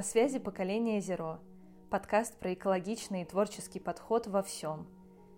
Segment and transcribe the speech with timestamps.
[0.00, 1.40] На связи поколение Зеро.
[1.90, 4.86] Подкаст про экологичный и творческий подход во всем.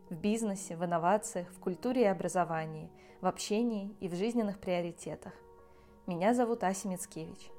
[0.08, 2.88] В бизнесе, в инновациях, в культуре и образовании,
[3.20, 5.32] в общении и в жизненных приоритетах.
[6.06, 7.50] Меня зовут Ася Мицкевич.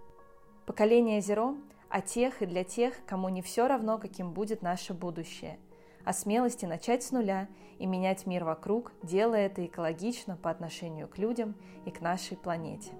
[0.65, 1.57] Поколение Зеро
[1.89, 5.59] о тех и для тех, кому не все равно, каким будет наше будущее.
[6.05, 11.17] О смелости начать с нуля и менять мир вокруг, делая это экологично по отношению к
[11.17, 12.93] людям и к нашей планете.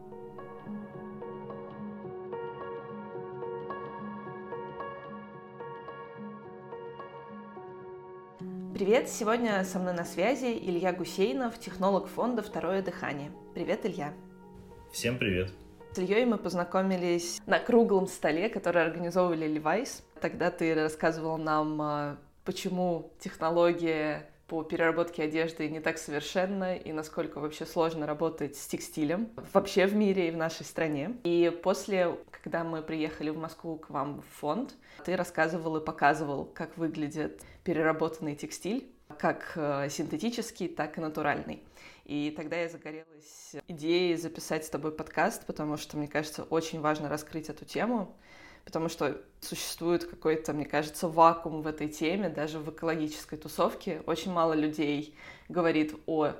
[8.83, 9.07] Привет!
[9.07, 13.31] Сегодня со мной на связи Илья Гусейнов, технолог фонда «Второе дыхание».
[13.53, 14.13] Привет, Илья!
[14.91, 15.53] Всем привет!
[15.93, 20.03] С Ильей мы познакомились на круглом столе, который организовывали Levi's.
[20.19, 27.39] Тогда ты рассказывал нам, а, почему технология по переработке одежды не так совершенна и насколько
[27.39, 31.17] вообще сложно работать с текстилем вообще в мире и в нашей стране.
[31.23, 36.45] И после, когда мы приехали в Москву к вам в фонд, ты рассказывал и показывал,
[36.45, 38.87] как выглядит переработанный текстиль,
[39.17, 41.63] как э, синтетический, так и натуральный.
[42.05, 47.09] И тогда я загорелась идеей записать с тобой подкаст, потому что, мне кажется, очень важно
[47.09, 48.15] раскрыть эту тему,
[48.65, 54.01] потому что существует какой-то, мне кажется, вакуум в этой теме, даже в экологической тусовке.
[54.05, 55.15] Очень мало людей
[55.49, 56.33] говорит о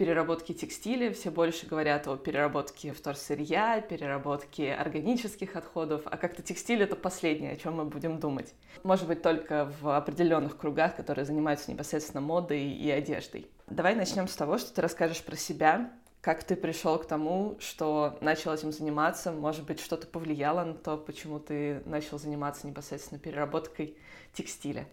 [0.00, 6.96] переработки текстиля, все больше говорят о переработке вторсырья, переработке органических отходов, а как-то текстиль— это
[6.96, 8.54] последнее, о чем мы будем думать.
[8.82, 13.50] Может быть, только в определенных кругах, которые занимаются непосредственно модой и одеждой.
[13.66, 15.90] Давай начнем с того, что ты расскажешь про себя,
[16.20, 19.32] как ты пришел к тому, что начал этим заниматься?
[19.32, 23.96] Может быть, что-то повлияло на то, почему ты начал заниматься непосредственно переработкой
[24.34, 24.86] текстиля?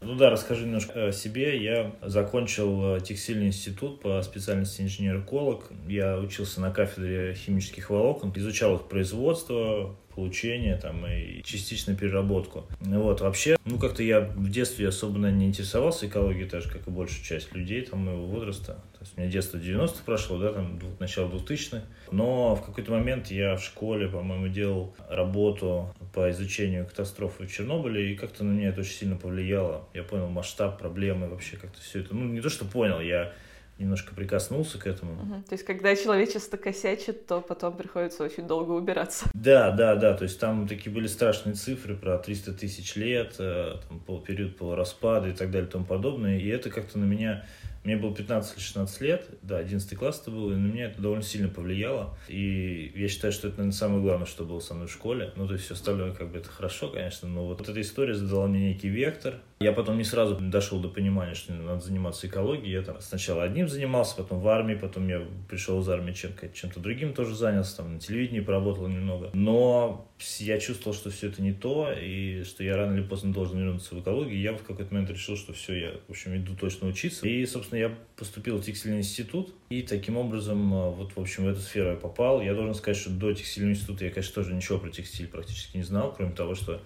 [0.00, 1.62] Ну да, расскажу немножко о себе.
[1.62, 5.70] Я закончил э, текстильный институт по специальности инженер-эколог.
[5.88, 12.66] Я учился на кафедре химических волокон, изучал их производство, получение там, и частично переработку.
[12.80, 16.86] Вот, вообще, ну, как-то я в детстве особо наверное, не интересовался экологией, так же, как
[16.86, 18.74] и большая часть людей там, моего возраста.
[18.92, 21.82] То есть у меня детство 90-х прошло, да, там, начало 2000-х.
[22.10, 28.12] Но в какой-то момент я в школе, по-моему, делал работу по изучению катастрофы в Чернобыле,
[28.12, 29.88] и как-то на меня это очень сильно повлияло.
[29.94, 32.14] Я понял масштаб проблемы, вообще как-то все это.
[32.14, 33.32] Ну, не то, что понял, я
[33.78, 35.14] немножко прикоснулся к этому.
[35.14, 35.42] Угу.
[35.48, 39.26] То есть, когда человечество косячит, то потом приходится очень долго убираться.
[39.34, 40.14] Да, да, да.
[40.14, 44.56] То есть, там такие были страшные цифры про 300 тысяч лет, э, там, пол, период
[44.56, 46.38] полураспада и так далее и тому подобное.
[46.38, 47.44] И это как-то на меня
[47.84, 51.00] мне было 15 или 16 лет, да, 11 класс это был, и на меня это
[51.00, 52.16] довольно сильно повлияло.
[52.28, 55.32] И я считаю, что это, наверное, самое главное, что было со мной в школе.
[55.36, 58.46] Ну, то есть все остальное как бы это хорошо, конечно, но вот эта история задала
[58.46, 59.34] мне некий вектор.
[59.60, 62.72] Я потом не сразу дошел до понимания, что надо заниматься экологией.
[62.72, 66.80] Я там сначала одним занимался, потом в армии, потом я пришел из армии чем- чем-то
[66.80, 69.30] другим тоже занялся, там на телевидении поработал немного.
[69.32, 73.58] Но я чувствовал, что все это не то, и что я рано или поздно должен
[73.58, 74.40] вернуться в экологию.
[74.40, 77.26] Я в какой-то момент решил, что все, я, в общем, иду точно учиться.
[77.26, 81.48] И, собственно, я поступил в текстильный институт, и таким образом, э, вот, в общем, в
[81.48, 82.40] эту сферу я попал.
[82.40, 85.82] Я должен сказать, что до текстильного института я, конечно, тоже ничего про текстиль практически не
[85.82, 86.80] знал, кроме того, что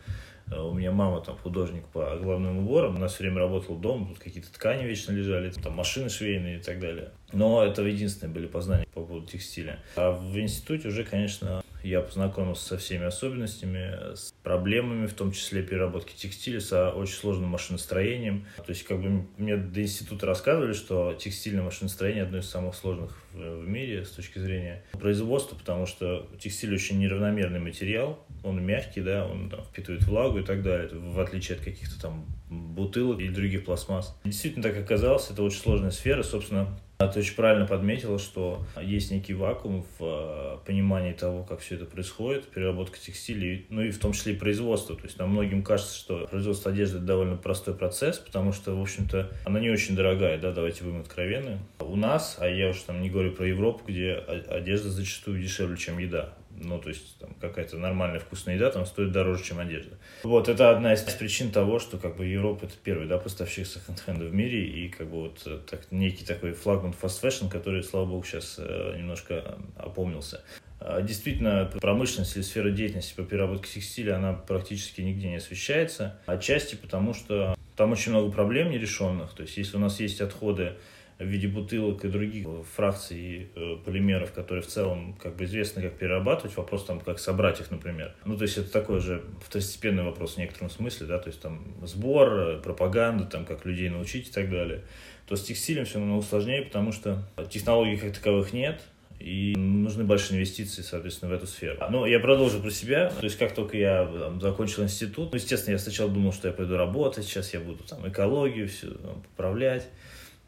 [0.50, 4.18] э, у меня мама там художник по главным уборам, она все время работала дома, тут
[4.18, 7.12] какие-то ткани вечно лежали, там машины швейные и так далее.
[7.32, 9.80] Но это единственные были познания по поводу текстиля.
[9.96, 15.62] А в институте уже, конечно, я познакомился со всеми особенностями, с проблемами, в том числе
[15.62, 18.46] переработки текстиля, с очень сложным машиностроением.
[18.56, 23.16] То есть, как бы мне до института рассказывали, что текстильное машиностроение одно из самых сложных
[23.32, 29.26] в, мире с точки зрения производства, потому что текстиль очень неравномерный материал, он мягкий, да,
[29.26, 33.64] он там, впитывает влагу и так далее, в отличие от каких-то там бутылок и других
[33.64, 34.16] пластмасс.
[34.24, 39.32] Действительно так оказалось, это очень сложная сфера, собственно, ты очень правильно подметила, что есть некий
[39.32, 44.12] вакуум в э, понимании того, как все это происходит, переработка текстиля, ну и в том
[44.12, 44.96] числе и производство.
[44.96, 48.82] То есть нам многим кажется, что производство одежды это довольно простой процесс, потому что, в
[48.82, 51.60] общем-то, она не очень дорогая, да, давайте будем откровенны.
[51.78, 55.98] У нас, а я уж там не говорю про Европу, где одежда зачастую дешевле, чем
[55.98, 59.96] еда ну, то есть там какая-то нормальная вкусная еда там стоит дороже, чем одежда.
[60.22, 64.26] Вот, это одна из причин того, что как бы Европа это первый, да, поставщик секонд-хенда
[64.26, 68.06] в мире и как бы вот э, так, некий такой флагман fast fashion, который, слава
[68.06, 70.42] богу, сейчас э, немножко опомнился.
[70.80, 76.18] А, действительно, промышленность или сфера деятельности по переработке текстиля, она практически нигде не освещается.
[76.26, 79.32] Отчасти потому, что там очень много проблем нерешенных.
[79.34, 80.74] То есть, если у нас есть отходы
[81.18, 85.94] в виде бутылок и других фракций э, полимеров, которые в целом как бы известны, как
[85.98, 86.56] перерабатывать.
[86.56, 88.14] Вопрос там, как собрать их, например.
[88.24, 91.64] Ну, то есть это такой же второстепенный вопрос в некотором смысле, да, то есть там
[91.82, 94.82] сбор, э, пропаганда, там, как людей научить и так далее.
[95.26, 98.80] То с текстилем все намного сложнее, потому что технологий как таковых нет,
[99.18, 101.78] и нужны большие инвестиции, соответственно, в эту сферу.
[101.90, 103.10] Но я продолжу про себя.
[103.10, 106.54] То есть, как только я там, закончил институт, ну, естественно, я сначала думал, что я
[106.54, 109.88] пойду работать, сейчас я буду там экологию все там, поправлять.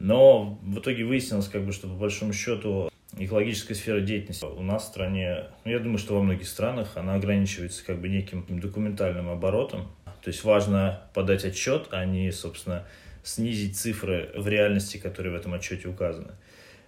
[0.00, 4.84] Но в итоге выяснилось, как бы, что по большому счету экологическая сфера деятельности у нас
[4.84, 9.28] в стране, ну, я думаю, что во многих странах она ограничивается как бы неким документальным
[9.28, 9.88] оборотом.
[10.22, 12.86] То есть важно подать отчет, а не, собственно,
[13.22, 16.32] снизить цифры в реальности, которые в этом отчете указаны.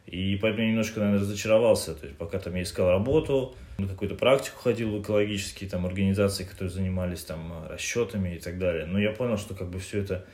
[0.07, 1.95] И поэтому я немножко, наверное, разочаровался.
[1.95, 6.45] То есть пока там я искал работу, на какую-то практику ходил в экологические там, организации,
[6.45, 8.87] которые занимались там расчетами и так далее.
[8.87, 10.25] Но я понял, что как бы все это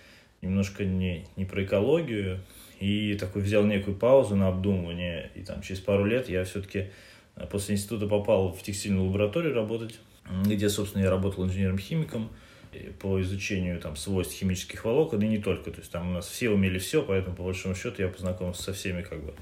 [0.43, 2.41] немножко не, не про экологию.
[2.81, 5.31] И такой взял некую паузу на обдумывание.
[5.35, 6.91] И там через пару лет я все-таки
[7.37, 9.99] э, после института попал в текстильную лабораторию работать,
[10.45, 12.31] где, собственно, я работал инженером-химиком
[13.01, 15.71] по изучению там, свойств химических волокон, и не только.
[15.71, 18.73] То есть там у нас все умели все, поэтому, по большому счету, я познакомился со
[18.73, 19.35] всеми как бы,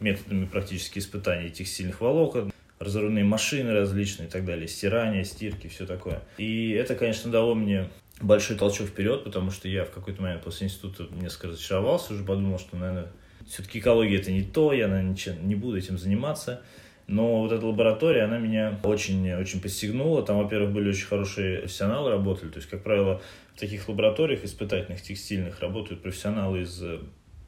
[0.00, 6.22] методами практически испытаний текстильных волокон, разрывные машины различные и так далее, стирание, стирки, все такое.
[6.38, 7.88] И это, конечно, дало мне
[8.20, 12.58] большой толчок вперед, потому что я в какой-то момент после института несколько разочаровался, уже подумал,
[12.58, 13.08] что, наверное,
[13.48, 16.62] все-таки экология это не то, я, наверное, ничем, не буду этим заниматься.
[17.06, 20.22] Но вот эта лаборатория, она меня очень, очень подстегнула.
[20.22, 22.50] Там, во-первых, были очень хорошие профессионалы работали.
[22.50, 23.20] То есть, как правило,
[23.56, 27.00] в таких лабораториях испытательных, текстильных работают профессионалы из э,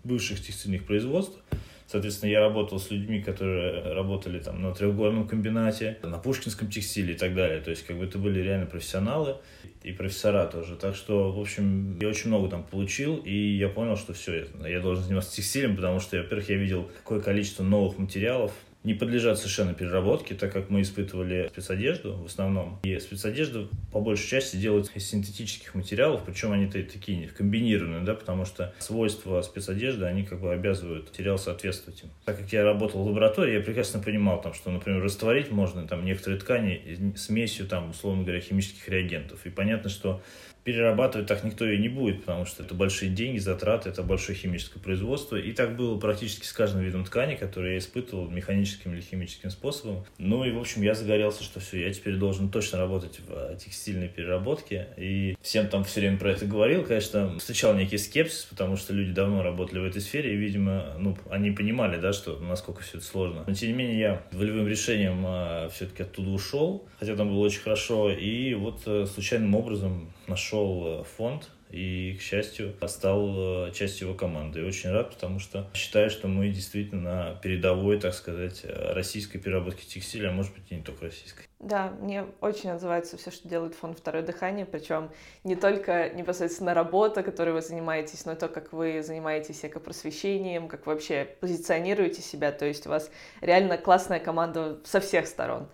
[0.03, 1.39] бывших текстильных производств.
[1.87, 7.17] Соответственно, я работал с людьми, которые работали там на треугольном комбинате, на Пушкинском текстиле и
[7.17, 7.61] так далее.
[7.61, 9.37] То есть, как бы это были реально профессионалы
[9.82, 10.76] и профессора тоже.
[10.76, 14.81] Так что, в общем, я очень много там получил, и я понял, что все, я
[14.81, 18.52] должен заниматься текстилем, потому что, во-первых, я видел какое количество новых материалов,
[18.84, 22.81] не подлежат совершенно переработке, так как мы испытывали спецодежду в основном.
[22.82, 28.44] И спецодежду по большей части делают из синтетических материалов, причем они такие комбинированные, да, потому
[28.44, 32.11] что свойства спецодежды, они как бы обязывают материал соответствовать им.
[32.25, 36.05] Так как я работал в лаборатории, я прекрасно понимал, там, что, например, растворить можно там
[36.05, 39.44] некоторые ткани смесью, там, условно говоря, химических реагентов.
[39.44, 40.23] И понятно, что
[40.64, 44.79] перерабатывать так никто и не будет, потому что это большие деньги, затраты, это большое химическое
[44.79, 45.37] производство.
[45.37, 50.05] И так было практически с каждым видом ткани, который я испытывал механическим или химическим способом.
[50.19, 53.56] Ну и, в общем, я загорелся, что все, я теперь должен точно работать в э,
[53.59, 54.88] текстильной переработке.
[54.97, 56.85] И всем там все время про это говорил.
[56.85, 61.17] Конечно, встречал некий скепсис, потому что люди давно работали в этой сфере, и, видимо, ну,
[61.31, 63.44] они понимали, да, что насколько все это сложно.
[63.47, 67.61] Но, тем не менее, я волевым решением а, все-таки оттуда ушел, хотя там было очень
[67.61, 74.09] хорошо, и вот а, случайным образом нашел э, фонд и, к счастью, стал э, частью
[74.09, 74.61] его команды.
[74.61, 79.39] И очень рад, потому что считаю, что мы действительно на передовой, так сказать, э, российской
[79.39, 81.47] переработки текстиля, а может быть и не только российской.
[81.59, 85.11] Да, мне очень отзывается все, что делает фонд «Второе дыхание», причем
[85.45, 90.87] не только непосредственно работа, которой вы занимаетесь, но и то, как вы занимаетесь экопросвещением, как
[90.87, 93.11] вы вообще позиционируете себя, то есть у вас
[93.41, 95.69] реально классная команда со всех сторон.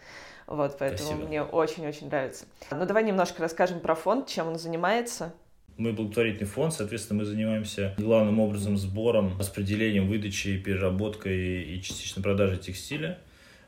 [0.49, 1.29] Вот, поэтому Спасибо.
[1.29, 2.47] мне очень-очень нравится.
[2.71, 5.35] Ну, давай немножко расскажем про фонд, чем он занимается.
[5.77, 12.57] Мы благотворительный фонд, соответственно, мы занимаемся главным образом сбором, распределением, выдачей, переработкой и частично продажей
[12.57, 13.19] текстиля.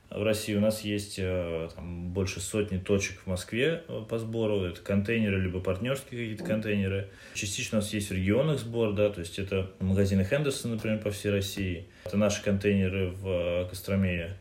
[0.08, 4.64] В России у нас есть э, там, больше сотни точек в Москве э, по сбору.
[4.64, 7.10] Это контейнеры, либо партнерские какие-то контейнеры.
[7.34, 11.12] Частично у нас есть в регионах сбор, да, то есть это магазины Хендерсон, например, по
[11.12, 11.86] всей России.
[12.04, 14.36] Это наши контейнеры в э, Костроме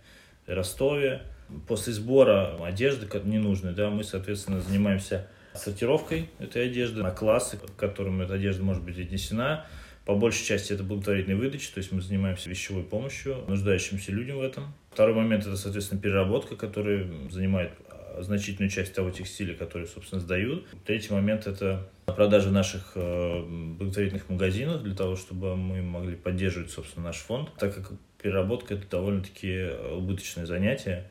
[0.48, 1.22] и Ростове.
[1.68, 8.22] После сбора одежды ненужной, да, мы, соответственно, занимаемся сортировкой этой одежды на классы, к которым
[8.22, 9.66] эта одежда может быть отнесена.
[10.06, 14.42] По большей части это благотворительная выдача, то есть мы занимаемся вещевой помощью нуждающимся людям в
[14.42, 14.74] этом.
[14.92, 20.66] Второй момент это, соответственно, переработка, которая занимает а, значительную часть того текстиля, который, собственно, сдают.
[20.84, 23.44] Третий момент– это продажа наших э,
[23.78, 28.90] благотворительных магазинов для того, чтобы мы могли поддерживать, собственно, наш фонд, так как переработка– это
[28.90, 31.08] довольно-таки э, убыточное занятие.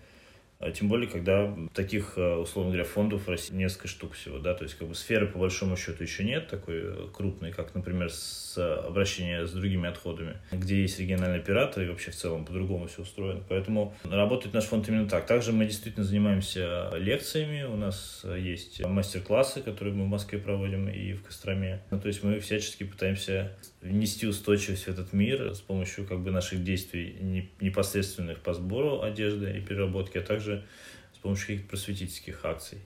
[0.60, 4.54] А тем более, когда таких, э, условно говоря, фондов в России несколько штук всего, да,
[4.54, 8.10] то есть как бы сферы по большому счету еще нет такой э, крупной, как, например,
[8.10, 13.02] с обращение с другими отходами, где есть региональный оператор и вообще в целом по-другому все
[13.02, 13.42] устроено.
[13.48, 15.26] Поэтому работает наш фонд именно так.
[15.26, 21.12] Также мы действительно занимаемся лекциями, у нас есть мастер-классы, которые мы в Москве проводим и
[21.12, 21.82] в Костроме.
[21.90, 26.30] Ну, то есть мы всячески пытаемся внести устойчивость в этот мир с помощью как бы
[26.30, 30.66] наших действий непосредственных по сбору одежды и переработки, а также
[31.14, 32.78] с помощью каких-то просветительских акций.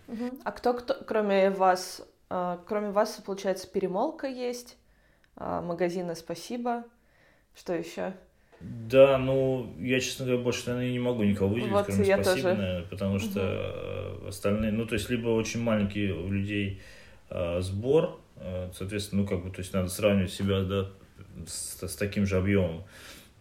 [0.45, 4.77] А кто, кто кроме вас, а, кроме вас, получается, перемолка есть,
[5.37, 6.85] а, магазины «Спасибо»,
[7.55, 8.15] что еще?
[8.61, 12.43] Да, ну, я, честно говоря, больше, наверное, не могу никого выделить, вот кроме «Спасибо», тоже.
[12.55, 14.29] наверное, потому что угу.
[14.29, 16.81] остальные, ну, то есть, либо очень маленький у людей
[17.29, 18.22] э, сбор, э,
[18.75, 20.91] соответственно, ну, как бы, то есть, надо сравнивать себя, да,
[21.47, 22.85] с, с таким же объемом.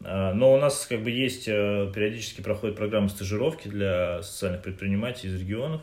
[0.04, 5.32] А, но у нас как бы есть, э, периодически проходит программа стажировки для социальных предпринимателей
[5.32, 5.82] из регионов,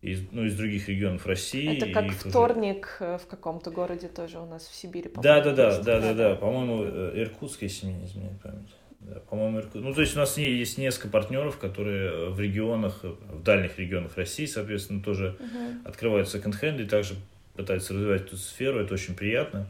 [0.00, 1.76] из, ну, из других регионов России.
[1.76, 3.18] Это как вторник уже...
[3.18, 6.84] в каком-то городе тоже у нас в Сибири, Да, да, да, да, да, да, по-моему,
[7.14, 8.74] Иркутск, если не изменяет память.
[9.00, 9.84] Да, по-моему, Иркутск.
[9.84, 14.46] Ну, то есть у нас есть несколько партнеров, которые в регионах, в дальних регионах России,
[14.46, 15.88] соответственно, тоже uh-huh.
[15.88, 17.14] открывают секонд-хенды и также
[17.54, 19.66] пытаются развивать эту сферу, это очень приятно.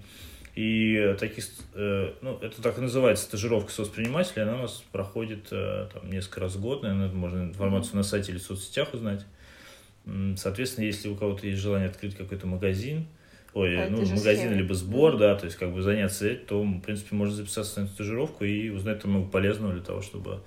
[0.54, 5.88] И таких, э, ну, это так и называется стажировка соцпредпринимателя, она у нас проходит э,
[5.92, 9.24] там, несколько раз в год, наверное, можно информацию на сайте или в соцсетях узнать.
[10.36, 13.06] Соответственно, если у кого-то есть желание открыть какой-то магазин,
[13.54, 14.54] ой, а ну, магазин схема.
[14.54, 17.86] либо сбор, да, то есть как бы заняться этим, то, в принципе, можно записаться на
[17.86, 20.42] стажировку и узнать там много полезного для того, чтобы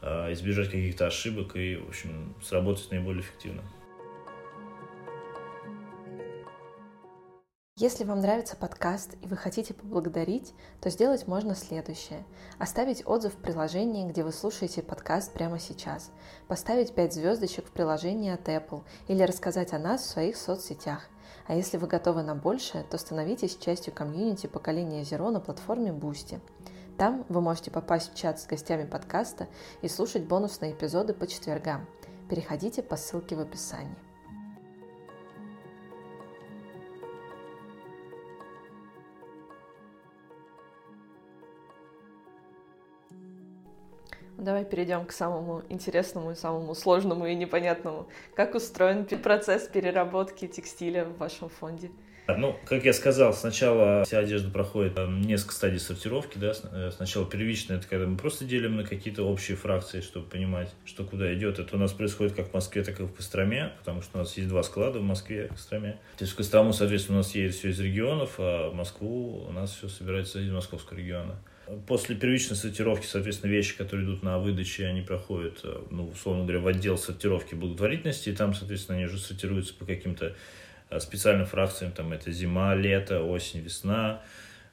[0.00, 3.62] э, избежать каких-то ошибок и, в общем, сработать наиболее эффективно.
[7.80, 12.26] Если вам нравится подкаст и вы хотите поблагодарить, то сделать можно следующее.
[12.58, 16.10] Оставить отзыв в приложении, где вы слушаете подкаст прямо сейчас,
[16.46, 21.08] поставить 5 звездочек в приложении от Apple или рассказать о нас в своих соцсетях.
[21.46, 26.38] А если вы готовы на большее, то становитесь частью комьюнити поколения Zero на платформе Boosty.
[26.98, 29.48] Там вы можете попасть в чат с гостями подкаста
[29.80, 31.86] и слушать бонусные эпизоды по четвергам.
[32.28, 33.96] Переходите по ссылке в описании.
[44.40, 48.08] Давай перейдем к самому интересному и самому сложному и непонятному.
[48.34, 51.90] Как устроен процесс переработки текстиля в вашем фонде?
[52.28, 57.78] Ну, как я сказал, сначала вся одежда проходит несколько стадий сортировки, да, э, сначала первичная,
[57.78, 61.58] это когда мы просто делим на какие-то общие фракции, чтобы понимать, что куда идет.
[61.58, 64.36] Это у нас происходит как в Москве, так и в Костроме, потому что у нас
[64.36, 65.98] есть два склада в Москве и Костроме.
[66.16, 69.52] То есть в Кострому, соответственно, у нас едет все из регионов, а в Москву у
[69.52, 71.36] нас все собирается из московского региона.
[71.86, 76.60] После первичной сортировки, соответственно, вещи, которые идут на выдаче, они проходят, э, ну, условно говоря,
[76.60, 80.34] в отдел сортировки благотворительности, и там, соответственно, они уже сортируются по каким-то
[80.88, 84.22] э, специальным фракциям, там это зима, лето, осень, весна,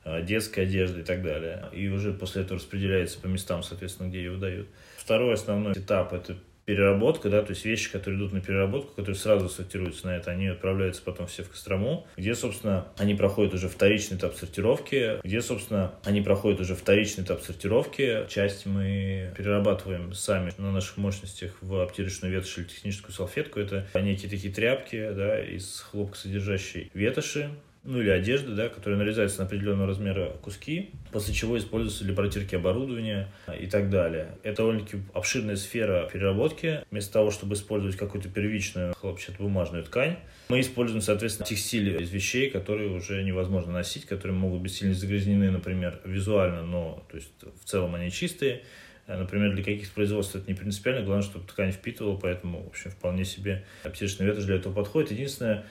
[0.06, 1.70] э, детская одежда и так далее.
[1.74, 4.68] И уже после этого распределяется по местам, соответственно, где ее выдают.
[4.98, 9.48] Второй основной этап– это переработка, да, то есть вещи, которые идут на переработку, которые сразу
[9.48, 14.18] сортируются на это, они отправляются потом все в Кострому, где, собственно, они проходят уже вторичный
[14.18, 18.26] этап сортировки, где, собственно, они проходят уже вторичный этап сортировки.
[18.28, 23.62] Часть мы перерабатываем сами на наших мощностях в обтирочную ветошь или техническую салфетку.
[23.62, 27.50] Это некие такие тряпки, да, из хлопкосодержащей ветоши,
[27.88, 32.54] ну или одежды, да, которые нарезаются на определенного размера куски, после чего используются для протирки
[32.54, 34.36] оборудования и так далее.
[34.44, 36.84] Это довольно-таки обширная сфера переработки.
[36.92, 40.18] Вместо того, чтобы использовать какую-то первичную хлопчатобумажную ткань,
[40.50, 45.50] мы используем, соответственно, текстиль из вещей, которые уже невозможно носить, которые могут быть сильно загрязнены,
[45.50, 48.64] например, визуально, но то есть в целом они чистые.
[49.08, 53.24] Например, для каких-то производств это не принципиально, главное, чтобы ткань впитывала, поэтому, в общем, вполне
[53.24, 55.12] себе аптечный ветошь для этого подходит.
[55.12, 55.66] Единственное,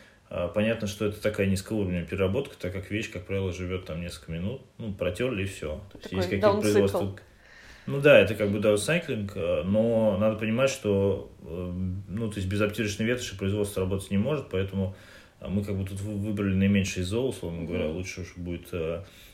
[0.54, 4.62] понятно, что это такая низкоуровневая переработка, так как вещь, как правило, живет там несколько минут.
[4.78, 5.80] Ну, протерли и все.
[5.92, 7.16] То есть, есть какие-то производства.
[7.86, 11.72] Ну да, это как бы даунсайклинг, э, но надо понимать, что э,
[12.08, 14.96] ну, то есть без обтирочной ветоши производство работать не может, поэтому
[15.40, 18.72] э, мы как бы тут выбрали наименьшее из зол, условно говоря, лучше уж будет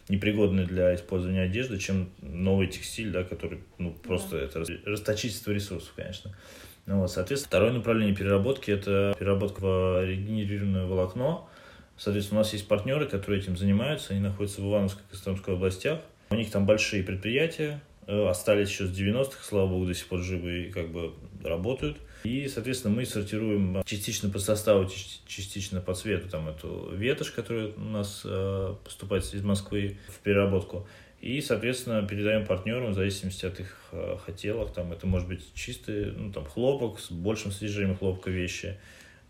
[0.08, 4.44] непригодный для использования одежды, чем новый текстиль, да, который ну, просто да.
[4.44, 6.36] это расточительство ресурсов, конечно.
[6.86, 11.48] Ну, вот, соответственно, второе направление переработки– это переработка в регенерированное волокно.
[11.96, 14.12] Соответственно, у нас есть партнеры, которые этим занимаются.
[14.12, 16.00] Они находятся в Ивановской и Костромской областях.
[16.30, 20.20] У них там большие предприятия, э, остались еще с 90-х, слава богу, до сих пор
[20.20, 21.12] живы и как бы
[21.44, 21.98] работают.
[22.24, 24.88] И, соответственно, мы сортируем частично по составу,
[25.26, 30.86] частично по цвету там эту ветошь, которая у нас э, поступает из Москвы в переработку.
[31.22, 34.72] И, соответственно, передаем партнерам в зависимости от их э, хотелок.
[34.72, 38.76] Там это может быть чистый ну, там, хлопок с большим содержанием хлопка вещи,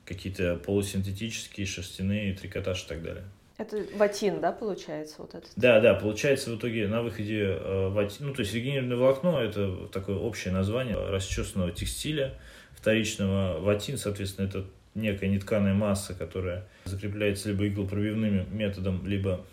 [0.06, 3.24] какие-то полусинтетические, шерстяные, трикотаж и так далее.
[3.58, 5.50] Это ватин, да, получается, вот этот?
[5.56, 9.86] Да, да, получается в итоге на выходе э, ватин, ну, то есть регенерированное волокно– это
[9.92, 12.38] такое общее название расчесанного текстиля
[12.70, 13.60] вторичного.
[13.60, 19.44] Ватин, соответственно, это некая нетканая масса, которая закрепляется либо иглопробивным методом, либо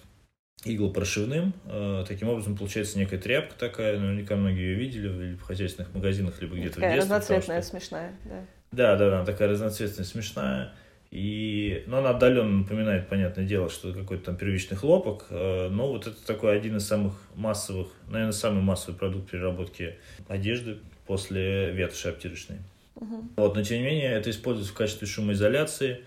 [0.65, 1.53] иглопрошивным.
[1.65, 6.55] Э, таким образом, получается некая тряпка такая, наверняка многие ее видели в хозяйственных магазинах, либо
[6.55, 6.99] где-то в детстве.
[6.99, 7.69] разноцветная, что...
[7.71, 8.45] смешная, да.
[8.71, 10.73] Да, да, да, такая разноцветная, смешная.
[11.11, 16.05] И, ну, она отдаленно напоминает, понятное дело, что какой-то там первичный хлопок, э, но вот
[16.05, 19.95] это такой один из самых массовых, наверное, самый массовый продукт переработки
[20.27, 22.57] одежды после ветоши обтирочной.
[22.95, 23.29] Угу.
[23.37, 26.03] Вот, но тем не менее, это используется в качестве шумоизоляции,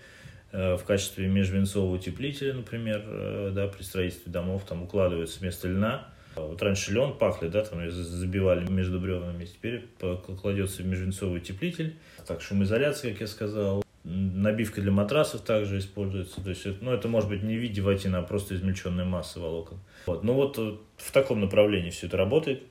[0.53, 6.61] в качестве межвенцового утеплителя, например, э, да, при строительстве домов там укладывается вместо льна Вот
[6.61, 9.87] раньше лен пахли, да, там забивали между бревнами, теперь
[10.41, 11.95] кладется межвинцовый утеплитель,
[12.27, 17.29] так шумоизоляция, как я сказал, набивка для матрасов также используется, то есть, ну, это может
[17.29, 19.79] быть не в виде ватина, а просто измельченная масса волокон.
[20.05, 20.23] Вот.
[20.23, 22.63] Ну вот э, в таком направлении все это работает.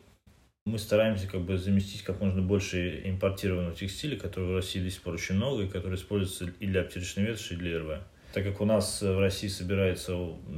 [0.64, 5.02] Мы стараемся как бы заместить как можно больше импортированного текстиля, которого в России до сих
[5.02, 8.00] пор очень много, и который используется и для обтяжечной ветоши, и для РВ.
[8.32, 10.16] Так как у нас в России собирается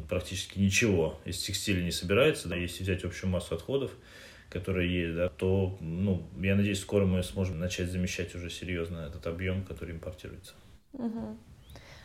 [0.08, 3.92] практически ничего из текстиля не собирается, да, если взять общую массу отходов,
[4.50, 9.26] которые есть, да, то, ну, я надеюсь, скоро мы сможем начать замещать уже серьезно этот
[9.26, 10.52] объем, который импортируется.
[10.92, 11.38] Угу.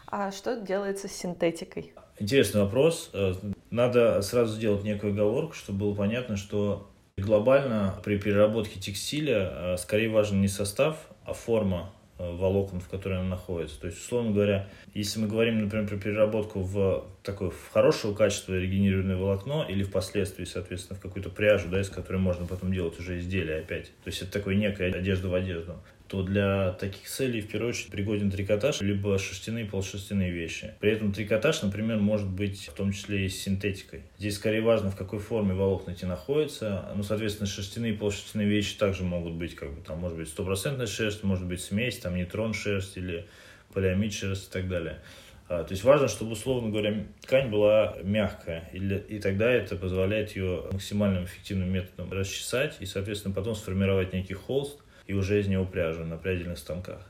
[0.08, 1.94] А что делается с синтетикой?
[2.18, 3.10] Интересный вопрос.
[3.14, 3.34] Э,
[3.70, 6.90] надо сразу сделать некую оговорку, чтобы было понятно, что
[7.20, 13.20] Глобально при переработке текстиля э, скорее важен не состав, а форма э, волокон, в которой
[13.20, 13.80] она находится.
[13.80, 18.54] То есть, условно говоря, если мы говорим, например, про переработку в такое в хорошего качества
[18.54, 23.20] регенерированное волокно или впоследствии, соответственно, в какую-то пряжу, да, из которой можно потом делать уже
[23.20, 23.88] изделия опять.
[24.04, 25.76] То есть это такое некая одежда в одежду
[26.10, 30.74] то для таких целей в первую очередь пригоден трикотаж, либо шерстяные и полушерстяные вещи.
[30.80, 34.02] При этом трикотаж, например, может быть в том числе и с синтетикой.
[34.18, 36.92] Здесь скорее важно, в какой форме волокна эти находятся.
[36.96, 40.88] Ну, соответственно, шерстяные и полушерстяные вещи также могут быть, как бы, там, может быть, стопроцентная
[40.88, 43.28] шерсть, может быть, смесь, там, нейтрон шерсть или
[43.74, 45.00] полиамид шерсть и так далее.
[45.48, 50.66] А, то есть важно, чтобы, условно говоря, ткань была мягкая, и тогда это позволяет ее
[50.72, 56.06] максимальным эффективным методом расчесать и, соответственно, потом сформировать некий холст, и уже из него пряжу
[56.06, 57.02] на прядельных станках.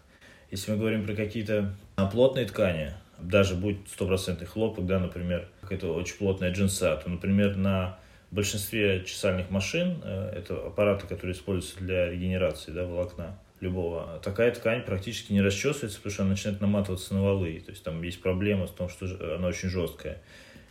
[0.51, 1.75] Если мы говорим про какие-то
[2.13, 8.00] плотные ткани, даже будь стопроцентный хлопок, да, например, какая-то очень плотная джинса, то, например, на
[8.32, 14.84] большинстве чесальных машин, э, это аппараты, которые используются для регенерации да, волокна любого, такая ткань
[14.84, 17.62] практически не расчесывается, потому что она начинает наматываться на валы.
[17.65, 20.22] То есть там есть проблема в том, что она очень жесткая.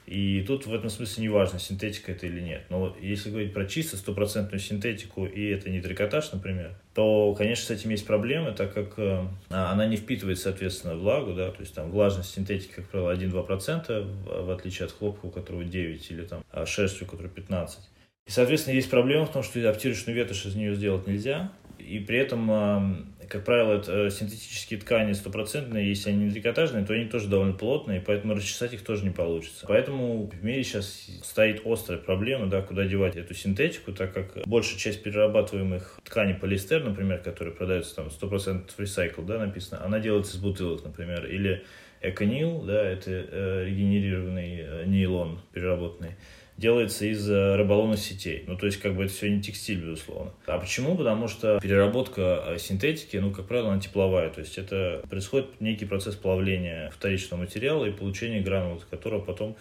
[0.09, 2.62] И тут в этом смысле не важно, синтетика это или нет.
[2.71, 7.71] Но если говорить про чисто стопроцентную синтетику, и это не трикотаж, например, то, конечно, с
[7.71, 11.90] этим есть проблемы, так как э, она не впитывает, соответственно, влагу, да, то есть там
[11.90, 16.64] влажность синтетики, как правило, 1-2%, в отличие от хлопка, у которого 9, или там а
[16.64, 17.79] шерсти, у которой 15.
[18.27, 22.18] И, соответственно, есть проблема в том, что обтирочную ветошь из нее сделать нельзя, и при
[22.18, 27.29] этом, как правило, это э, синтетические ткани стопроцентные, если они не трикотажные, то они тоже
[27.29, 29.67] довольно плотные, поэтому расчесать их тоже не получится.
[29.69, 34.79] Поэтому в мире сейчас стоит острая проблема, да, куда девать эту синтетику, так как большая
[34.79, 40.41] часть перерабатываемых тканей полиэстер, например, которые продаются там 100% recycle, да, написано, она делается из
[40.41, 41.64] бутылок, например, или
[42.01, 46.12] Эконил, да, это э, регенерированный э, нейлон переработанный
[46.59, 48.44] делается из э, рыболовных сетей.
[48.47, 50.33] Ну, то есть, как бы это все не текстиль, безусловно.
[50.47, 50.97] А почему?
[50.97, 54.29] Потому что переработка э, синтетики, ну, как правило, она тепловая.
[54.29, 59.57] То есть, это происходит некий процесс плавления вторичного материала и получения гранул, которого потом,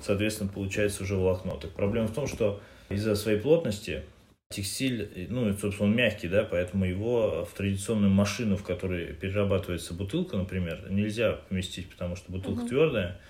[0.00, 1.56] соответственно, получается уже волокно.
[1.56, 2.60] Так проблема в том, что
[2.90, 4.02] из-за своей плотности
[4.50, 10.36] текстиль, ну, собственно, он мягкий, да, поэтому его в традиционную машину, в которой перерабатывается бутылка,
[10.36, 12.68] например, нельзя поместить, потому что бутылка uh-huh.
[12.68, 13.20] твердая,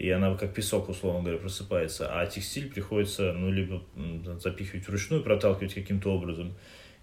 [0.00, 3.82] и она как песок, условно говоря, просыпается, а текстиль приходится, ну, либо
[4.38, 6.54] запихивать вручную, проталкивать каким-то образом,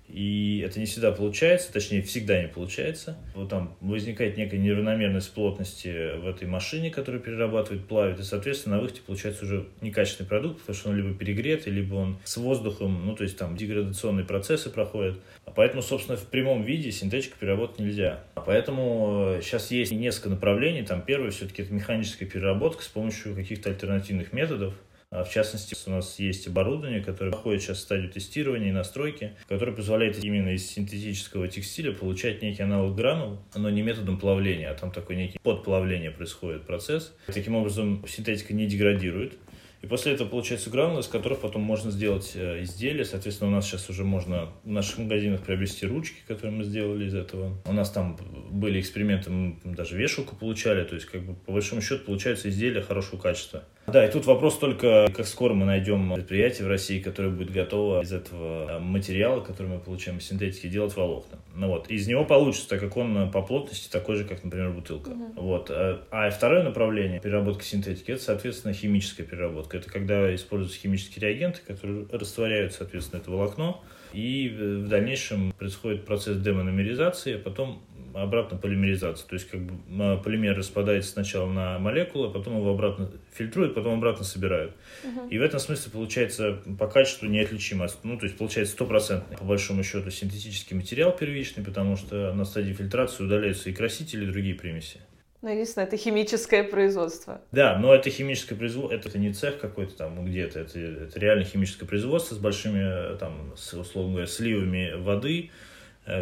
[0.07, 3.17] и это не всегда получается, точнее, всегда не получается.
[3.35, 8.81] Вот там возникает некая неравномерность плотности в этой машине, которая перерабатывает, плавит, и, соответственно, на
[8.81, 13.15] выходе получается уже некачественный продукт, потому что он либо перегретый, либо он с воздухом, ну,
[13.15, 15.19] то есть там деградационные процессы проходят.
[15.45, 18.23] А поэтому, собственно, в прямом виде синтетику переработать нельзя.
[18.35, 20.83] А поэтому сейчас э, есть несколько направлений.
[20.83, 24.73] Там первое все-таки это механическая переработка с помощью каких-то альтернативных методов.
[25.09, 29.71] А, в частности, у нас есть оборудование, которое проходит сейчас стадию тестирования и настройки, которое
[29.71, 34.91] позволяет именно из синтетического текстиля получать некий аналог гранул, но не методом плавления, а там
[34.91, 37.15] такой некий подплавление происходит процесс.
[37.27, 39.37] Таким образом, синтетика не деградирует,
[39.81, 43.05] и после этого получается гранулы, из которых потом можно сделать э, изделия.
[43.05, 47.13] Соответственно, у нас сейчас уже можно в наших магазинах приобрести ручки, которые мы сделали из
[47.13, 47.55] этого.
[47.65, 48.17] У нас там
[48.49, 50.83] были эксперименты, мы даже вешалку получали.
[50.83, 53.63] То есть, как бы, по большому счету, получается изделия хорошего качества.
[53.87, 58.01] Да, и тут вопрос только, как скоро мы найдем предприятие в России, которое будет готово
[58.01, 61.39] из этого э, материала, который мы получаем из синтетики, делать волокна.
[61.55, 65.11] Ну вот, из него получится, так как он по плотности такой же, как, например, бутылка.
[65.11, 65.41] Угу.
[65.41, 65.71] Вот.
[65.71, 69.77] А, а второе направление переработки синтетики, это, соответственно, химическая переработка.
[69.77, 76.37] Это когда используются химические реагенты, которые растворяют, соответственно, это волокно, и в дальнейшем происходит процесс
[76.37, 77.81] демономеризации, а потом
[78.13, 79.27] обратно полимеризация.
[79.27, 83.95] То есть как бы полимер распадается сначала на молекулы, а потом его обратно фильтруют, потом
[83.95, 84.73] обратно собирают.
[85.03, 85.29] Uh-huh.
[85.29, 87.87] И в этом смысле получается по качеству неотличимо.
[88.03, 92.73] Ну, то есть получается стопроцентный, по большому счету, синтетический материал первичный, потому что на стадии
[92.73, 94.99] фильтрации удаляются и красители, и другие примеси.
[95.41, 97.41] Ну, единственное, это химическое производство.
[97.51, 101.85] Да, но это химическое производство, это не цех какой-то там где-то, это, это реально химическое
[101.85, 105.53] производство с большими, там, с, условно говоря, сливами воды, Э,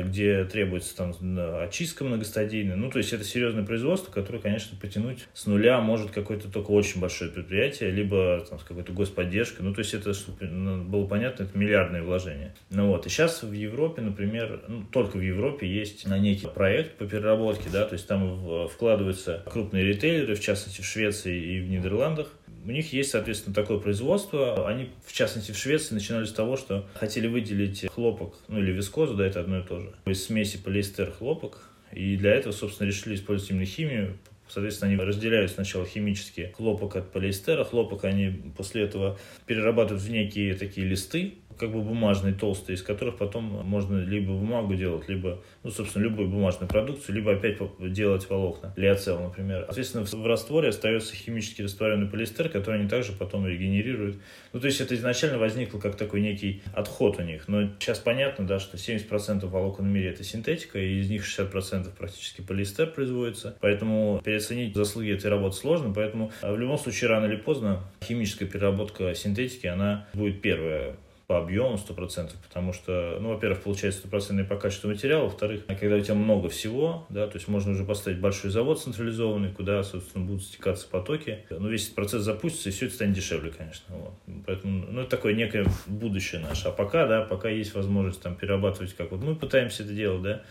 [0.06, 1.14] где требуется там
[1.62, 2.76] очистка многостадийная.
[2.76, 7.00] Ну, то есть это серьезное производство, которое, конечно, потянуть с нуля может какое-то только очень
[7.00, 9.64] большое предприятие, либо там, с какой-то господдержкой.
[9.64, 12.56] Ну, то есть это, чтобы ну, было понятно, это миллиардные вложения.
[12.70, 16.98] Ну вот, и сейчас в Европе, например, ну, только в Европе есть на некий проект
[16.98, 21.70] по переработке, да, то есть там вкладываются крупные ритейлеры, в частности в Швеции и в
[21.70, 22.30] Нидерландах,
[22.66, 24.68] у них есть, соответственно, такое производство.
[24.68, 29.14] Они, в частности, в Швеции начинали с того, что хотели выделить хлопок, ну или вискозу,
[29.14, 31.70] да, это одно и то же, из смеси полиэстер хлопок.
[31.92, 34.18] И для этого, собственно, решили использовать именно химию.
[34.48, 37.64] Соответственно, они разделяют сначала химически хлопок от полиэстера.
[37.64, 43.18] Хлопок они после этого перерабатывают в некие такие листы, как бы бумажные, толстые, из которых
[43.18, 48.74] потом можно либо бумагу делать, либо, ну, собственно, любую бумажную продукцию, либо опять делать волокна,
[48.76, 49.64] лиоцел, например.
[49.66, 54.18] Соответственно, в растворе остается химически растворенный полиэстер, который они также потом регенерируют.
[54.54, 57.48] Ну, то есть это изначально возникло как такой некий отход у них.
[57.48, 61.90] Но сейчас понятно, да, что 70% волокон в мире это синтетика, и из них 60%
[61.98, 63.56] практически полиэстер производится.
[63.62, 69.14] Поэтому переоценить заслуги этой работы сложно, поэтому в любом случае рано или поздно химическая переработка
[69.16, 70.96] синтетики, она будет первая
[71.28, 76.00] по объему 100%, потому что, ну, во-первых, получается стопроцентный по качеству материала, во-вторых, когда у
[76.00, 80.44] тебя много всего, да, то есть можно уже поставить большой завод централизованный, куда, собственно, будут
[80.44, 84.14] стекаться потоки, ну, весь этот процесс запустится, и все это станет дешевле, конечно, вот.
[84.46, 88.94] Поэтому, ну, это такое некое будущее наше, а пока, да, пока есть возможность там перерабатывать,
[88.94, 90.44] как вот мы пытаемся это делать, да,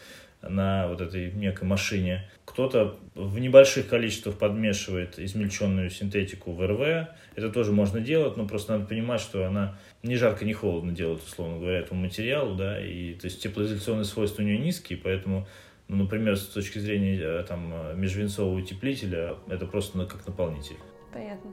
[0.48, 2.28] на вот этой некой машине.
[2.44, 7.08] Кто-то в небольших количествах подмешивает измельченную синтетику в РВ.
[7.34, 11.22] Это тоже можно делать, но просто надо понимать, что она не жарко, не холодно делает,
[11.22, 15.46] условно говоря, этому материалу, да, и то есть теплоизоляционные свойства у нее низкие, поэтому
[15.88, 20.76] ну, например, с точки зрения э, там, межвинцового утеплителя, это просто как наполнитель.
[21.12, 21.50] Понятно.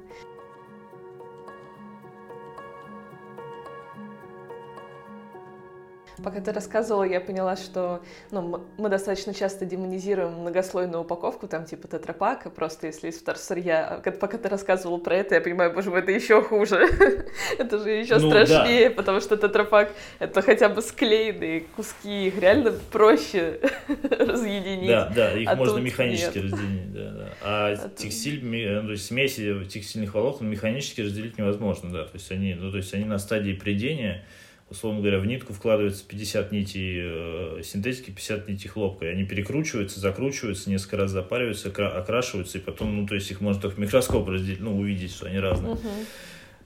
[6.24, 11.88] Пока ты рассказывала, я поняла, что ну, мы достаточно часто демонизируем многослойную упаковку, там типа
[11.88, 14.02] тетрапака, просто если из вторсырья.
[14.20, 16.88] Пока ты рассказывал про это, я понимаю, боже мой, это еще хуже.
[17.58, 18.96] это же еще ну, страшнее, да.
[18.96, 23.60] потому что тетрапак— это хотя бы склеенные куски, их реально проще
[24.10, 24.90] разъединить.
[24.90, 26.52] Да, да, их а можно механически нет.
[26.52, 27.30] разделить, да, да.
[27.42, 32.32] А, а текстиль, ну, то есть смеси текстильных волокон механически разделить невозможно, да, то есть
[32.32, 34.26] они, ну, то есть они на стадии придения,
[34.72, 39.06] условно говоря, в нитку вкладывается 50 нитей э, синтетики, 50 нитей хлопка.
[39.06, 43.62] И они перекручиваются, закручиваются, несколько раз запариваются, окрашиваются, и потом, ну, то есть их можно
[43.62, 45.74] только в микроскоп разделить, ну, увидеть, что они разные.
[45.74, 45.90] Угу.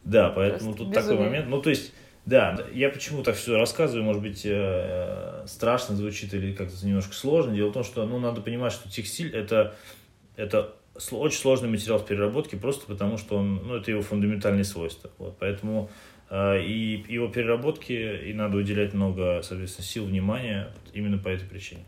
[0.03, 1.17] Да, поэтому Просто тут безумие.
[1.17, 1.49] такой момент.
[1.49, 1.93] Ну, то есть,
[2.27, 7.55] да, я почему так все рассказываю, может быть, э, страшно звучит или как-то немножко сложно.
[7.55, 9.75] Дело в том, что, ну, надо понимать, что текстиль это,
[10.35, 10.75] это
[11.09, 15.09] очень сложный материал в переработке, просто потому что он, ну, это его фундаментальные свойства.
[15.17, 15.89] Вот, поэтому
[16.31, 21.85] и его переработке и надо уделять много, соответственно, сил, внимания именно по этой причине.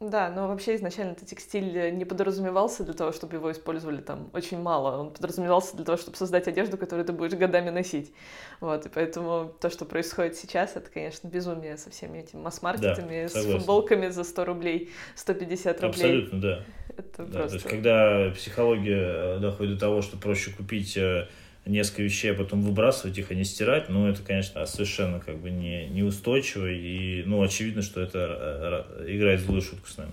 [0.00, 4.60] Да, но вообще изначально этот текстиль не подразумевался для того, чтобы его использовали там очень
[4.60, 4.96] мало.
[4.96, 8.12] Он подразумевался для того, чтобы создать одежду, которую ты будешь годами носить.
[8.60, 13.28] Вот, и поэтому то, что происходит сейчас, это, конечно, безумие со всеми этими масс-маркетами, да,
[13.28, 15.90] с футболками за 100 рублей, 150 рублей.
[15.90, 16.64] Абсолютно, да.
[16.96, 17.48] Это да, просто...
[17.48, 21.26] То есть, когда психология доходит до того, что проще купить э,
[21.68, 25.50] несколько вещей, а потом выбрасывать их, а не стирать, ну, это, конечно, совершенно как бы
[25.50, 30.12] не, неустойчиво, и, ну, очевидно, что это э, играет злую шутку с нами.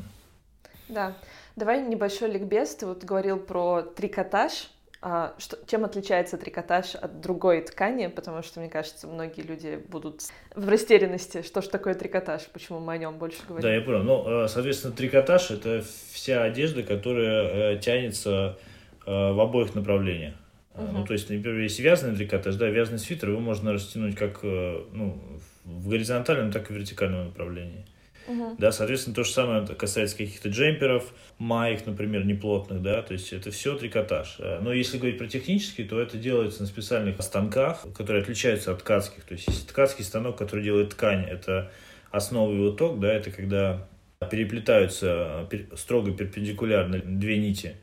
[0.90, 1.16] Да.
[1.56, 2.76] Давай небольшой ликбез.
[2.76, 4.70] Ты вот говорил про трикотаж.
[5.02, 8.08] А что, чем отличается трикотаж от другой ткани?
[8.08, 10.22] Потому что, мне кажется, многие люди будут
[10.56, 13.62] в растерянности, что же такое трикотаж, почему мы о нем больше говорим.
[13.62, 14.04] Да, я понял.
[14.04, 18.58] Ну, э, соответственно, трикотаж— это вся одежда, которая э, тянется
[19.06, 20.34] в обоих направлениях.
[20.78, 20.92] Uh-huh.
[20.92, 24.84] Ну, то есть, например, если вязаный трикотаж, да, вязаный свитер, его можно растянуть как э,
[24.92, 25.22] ну,
[25.64, 27.86] в горизонтальном, так и в вертикальном направлении.
[28.28, 28.56] Uh-huh.
[28.58, 33.52] Да, соответственно, то же самое касается каких-то джемперов, маек, например, неплотных, да, то есть это
[33.52, 34.38] все трикотаж.
[34.40, 38.80] Э, но если говорить про технический, то это делается на специальных станках, которые отличаются от
[38.80, 39.24] ткацких.
[39.24, 41.72] То есть если ткацкий станок, который делает ткань, это
[42.12, 43.88] основа его ток, да, это когда
[44.30, 47.76] переплетаются строго перпендикулярно две нити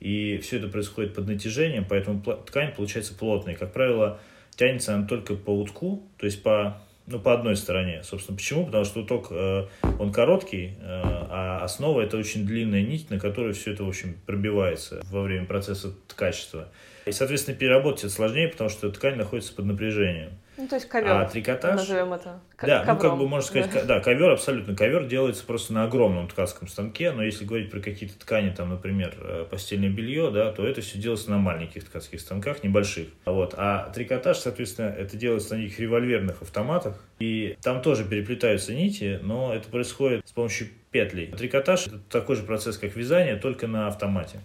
[0.00, 3.54] и все это происходит под натяжением, поэтому ткань получается плотной.
[3.54, 4.18] Как правило,
[4.56, 8.02] тянется она только по утку, то есть по, ну, по одной стороне.
[8.02, 8.64] Собственно, почему?
[8.66, 9.66] Потому что уток, э,
[9.98, 14.16] он короткий, э, а основа это очень длинная нить, на которой все это, в общем,
[14.26, 16.68] пробивается во время процесса ткачества.
[17.10, 20.30] И, соответственно, переработать это сложнее, потому что ткань находится под напряжением.
[20.56, 22.94] Ну, то есть ковер, а трикотаж, назовем это Да, ковром.
[22.94, 23.84] ну, как бы можно сказать, да.
[23.84, 24.76] да, ковер абсолютно.
[24.76, 29.14] Ковер делается просто на огромном ткацком станке, но если говорить про какие-то ткани, там, например,
[29.18, 33.08] э, постельное белье, да, то это все делается на маленьких ткацких станках, небольших.
[33.24, 33.54] Вот.
[33.56, 39.54] А трикотаж, соответственно, это делается на таких револьверных автоматах, и там тоже переплетаются нити, но
[39.54, 41.28] это происходит с помощью петлей.
[41.28, 44.40] Трикотаж– это такой же процесс, как вязание, только на автомате.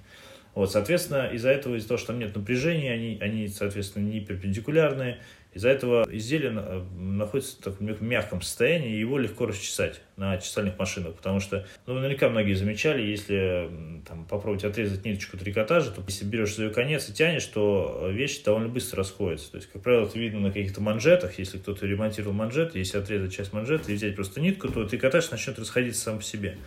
[0.56, 5.20] Вот, соответственно, из-за этого, из-за того, что там нет напряжения, они, они, соответственно, не перпендикулярные,
[5.56, 10.78] из-за этого изделие э, находится в таком мягком состоянии, и его легко расчесать на чесальных
[10.78, 13.70] машинах, потому что, ну, наверняка многие замечали, если
[14.06, 18.44] там, попробовать отрезать ниточку трикотажа, то если берешь за ее конец и тянешь, то вещи
[18.44, 19.52] довольно быстро расходятся.
[19.52, 23.34] То есть, как правило, это видно на каких-то манжетах, если кто-то ремонтировал манжет, если отрезать
[23.34, 26.58] часть манжета и взять просто нитку, то трикотаж начнет расходиться сам по себе.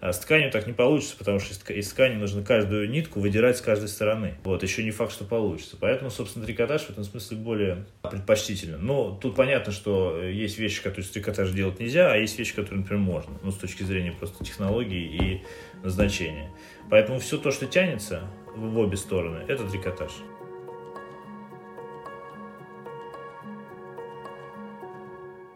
[0.00, 3.60] А с тканью так не получится, потому что из ткани нужно каждую нитку выдирать с
[3.60, 4.34] каждой стороны.
[4.44, 5.76] Вот, еще не факт, что получится.
[5.78, 8.78] Поэтому, собственно, трикотаж в этом смысле более предпочтительно.
[8.78, 12.80] Но тут понятно, что есть вещи, которые с трикотажа делать нельзя, а есть вещи, которые,
[12.80, 13.38] например, можно.
[13.42, 15.44] Ну, с точки зрения просто технологий и
[15.82, 16.50] назначения.
[16.88, 18.22] Поэтому все то, что тянется
[18.56, 20.12] в обе стороны, это трикотаж.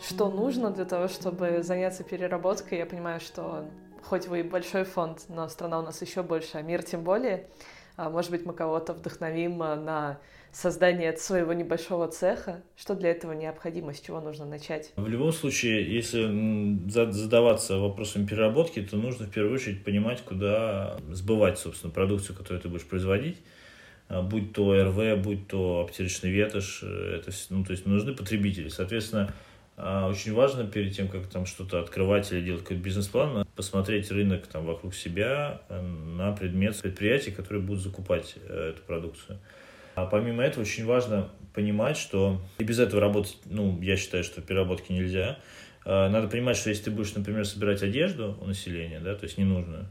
[0.07, 2.77] Что нужно для того, чтобы заняться переработкой?
[2.77, 3.65] Я понимаю, что
[4.05, 7.47] хоть вы и большой фонд, но страна у нас еще больше, а мир тем более.
[7.97, 10.19] А, может быть, мы кого-то вдохновим а, на
[10.53, 12.63] создание своего небольшого цеха.
[12.77, 14.93] Что для этого необходимо, с чего нужно начать?
[14.97, 21.59] В любом случае, если задаваться вопросом переработки, то нужно в первую очередь понимать, куда сбывать,
[21.59, 23.39] собственно, продукцию, которую ты будешь производить
[24.09, 28.69] а, будь то РВ, будь то обтирочный ветошь, э, это, ну, то есть нужны потребители.
[28.69, 29.33] Соответственно,
[29.77, 34.65] очень важно перед тем, как там что-то открывать или делать какой-то бизнес-план, посмотреть рынок там
[34.67, 39.39] вокруг себя э, на предмет предприятий, которые будут закупать э, эту продукцию.
[39.95, 44.43] А помимо этого очень важно понимать, что и без этого работать, ну, я считаю, что
[44.43, 45.39] переработки нельзя.
[45.85, 49.39] А, надо понимать, что если ты будешь, например, собирать одежду у населения, да, то есть
[49.39, 49.87] ненужную,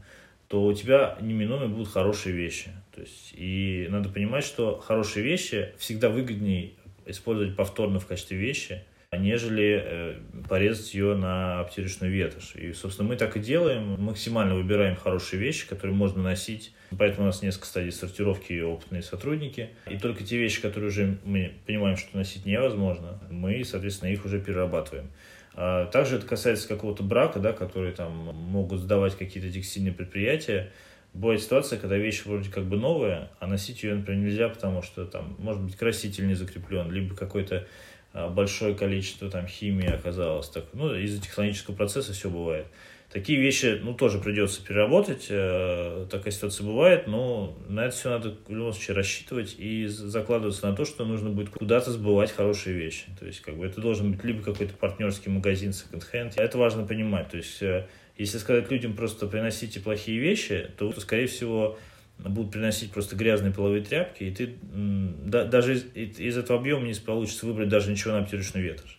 [0.48, 2.70] то у тебя неминуемо будут хорошие вещи.
[2.94, 6.72] То есть, и надо понимать, что хорошие вещи всегда выгоднее
[7.06, 8.84] использовать повторно в качестве вещи,
[9.16, 10.14] нежели э,
[10.48, 12.54] порезать ее на обтирочную ветошь.
[12.54, 14.00] И, собственно, мы так и делаем.
[14.00, 16.72] Максимально выбираем хорошие вещи, которые можно носить.
[16.96, 19.70] Поэтому у нас несколько стадий сортировки и опытные сотрудники.
[19.90, 24.40] И только те вещи, которые уже мы понимаем, что носить невозможно, мы, соответственно, их уже
[24.40, 25.10] перерабатываем.
[25.54, 30.72] А также это касается какого-то брака, да, которые там могут сдавать какие-то текстильные предприятия.
[31.14, 35.06] Бывает ситуация, когда вещь вроде как бы новая, а носить ее, например, нельзя, потому что
[35.06, 37.66] там может быть краситель не закреплен, либо какой-то а,
[38.14, 40.48] большое количество там химии оказалось.
[40.48, 42.66] Так, ну, из-за технологического процесса все бывает.
[43.14, 45.26] Такие вещи, ну, тоже придется переработать.
[45.28, 50.68] Э, такая ситуация бывает, но на это все надо в любом случае рассчитывать и закладываться
[50.68, 53.04] на то, что нужно будет куда-то сбывать хорошие вещи.
[53.20, 56.32] То есть, как бы это должен быть либо какой-то партнерский магазин секонд-хенд.
[56.36, 57.28] Это важно понимать.
[57.28, 57.86] То есть, э,
[58.18, 61.78] если сказать людям просто приносите плохие вещи, то, скорее всего,
[62.18, 66.94] будут приносить просто грязные половые тряпки, и ты да, даже из, из этого объема не
[66.94, 68.98] получится выбрать даже ничего на обтирочный ветошь.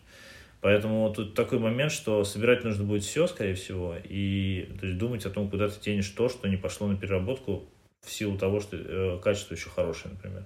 [0.61, 5.25] Поэтому тут такой момент, что собирать нужно будет все, скорее всего, и то есть думать
[5.25, 7.69] о том, куда ты тянешь то, что не пошло на переработку
[8.01, 10.43] в силу того, что э, качество еще хорошее, например.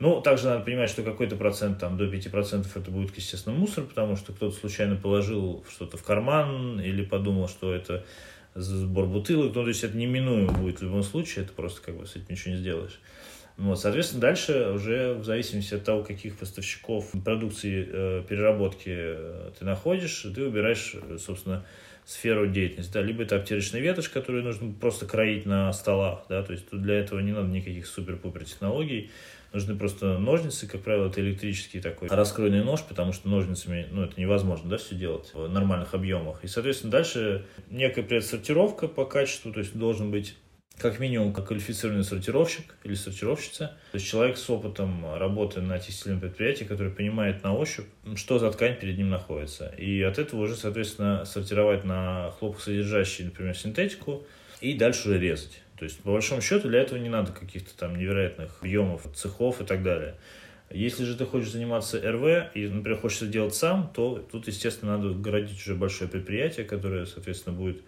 [0.00, 4.16] Ну, также надо понимать, что какой-то процент, там, до 5% это будет, естественно, мусор, потому
[4.16, 8.04] что кто-то случайно положил что-то в карман или подумал, что это
[8.54, 12.06] сбор бутылок, ну, то есть это неминуемо будет в любом случае, это просто как бы
[12.06, 13.00] с этим ничего не сделаешь.
[13.56, 19.64] Вот, соответственно, дальше уже в зависимости от того, каких поставщиков продукции э, переработки э, ты
[19.64, 21.64] находишь, ты выбираешь, собственно,
[22.04, 22.92] сферу деятельности.
[22.92, 26.82] Да, либо это обтирочная ветошь, которую нужно просто кроить на столах, да, то есть тут
[26.82, 29.10] для этого не надо никаких супер-пупер технологий,
[29.54, 34.20] нужны просто ножницы, как правило, это электрический такой раскройный нож, потому что ножницами, ну, это
[34.20, 36.44] невозможно, да, все делать в нормальных объемах.
[36.44, 40.36] И, соответственно, дальше некая предсортировка по качеству, то есть должен быть
[40.78, 43.76] как минимум квалифицированный сортировщик или сортировщица.
[43.92, 47.86] То есть человек с опытом работы на текстильном предприятии, который понимает на ощупь,
[48.16, 49.68] что за ткань перед ним находится.
[49.78, 54.26] И от этого уже, соответственно, сортировать на хлопкосодержащий, например, синтетику,
[54.60, 55.60] и дальше уже резать.
[55.76, 59.64] То есть, по большому счету, для этого не надо каких-то там невероятных объемов, цехов и
[59.64, 60.16] так далее.
[60.70, 64.96] Если же ты хочешь заниматься РВ и, например, хочешь это делать сам, то тут, естественно,
[64.96, 67.82] надо городить уже большое предприятие, которое, соответственно, будет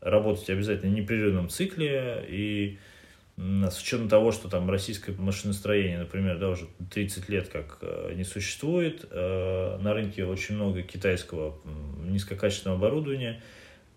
[0.00, 2.78] работать обязательно в непрерывном цикле и
[3.36, 8.24] с учетом того, что там российское машиностроение, например, да, уже 30 лет как э, не
[8.24, 11.58] существует, э, на рынке очень много китайского
[12.04, 13.42] низкокачественного оборудования,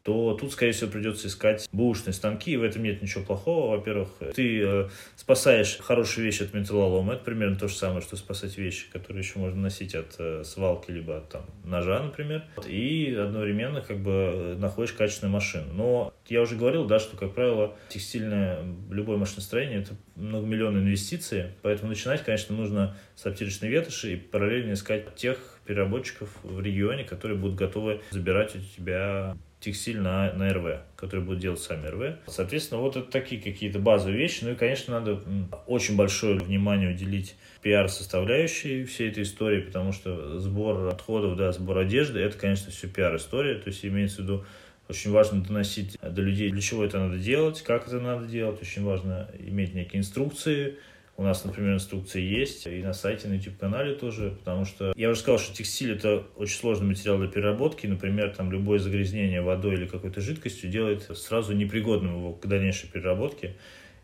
[0.05, 3.75] то тут, скорее всего, придется искать бушные станки, и в этом нет ничего плохого.
[3.75, 8.55] Во-первых, ты э, спасаешь хорошие вещи от металлолома, это примерно то же самое, что спасать
[8.55, 13.81] вещи, которые еще можно носить от э, свалки, либо от там, ножа, например, и одновременно
[13.81, 15.73] как бы э, находишь качественную машину.
[15.73, 18.59] Но я уже говорил, да, что, как правило, текстильное,
[18.91, 25.15] любое машиностроение– это многомиллионные инвестиции, поэтому начинать, конечно, нужно с обтирочной ветоши и параллельно искать
[25.15, 29.35] тех переработчиков в регионе, которые будут готовы забирать у тебя
[29.65, 32.17] текстиль на, на РВ, которые будут делать сами РВ.
[32.27, 34.43] Соответственно, вот это такие какие-то базовые вещи.
[34.43, 35.21] Ну и, конечно, надо
[35.65, 42.19] очень большое внимание уделить пиар-составляющей всей этой истории, потому что сбор отходов, да, сбор одежды,
[42.19, 43.55] это, конечно, все пиар-история.
[43.55, 44.45] То есть имеется в виду
[44.87, 48.61] очень важно доносить до людей, для чего это надо делать, как это надо делать.
[48.61, 50.77] Очень важно иметь некие инструкции,
[51.17, 55.21] у нас, например, инструкции есть и на сайте, на YouTube-канале тоже, потому что я уже
[55.21, 57.87] сказал, что текстиль это очень сложный материал для переработки.
[57.87, 63.55] Например, там любое загрязнение водой или какой-то жидкостью делает сразу непригодным его к дальнейшей переработке.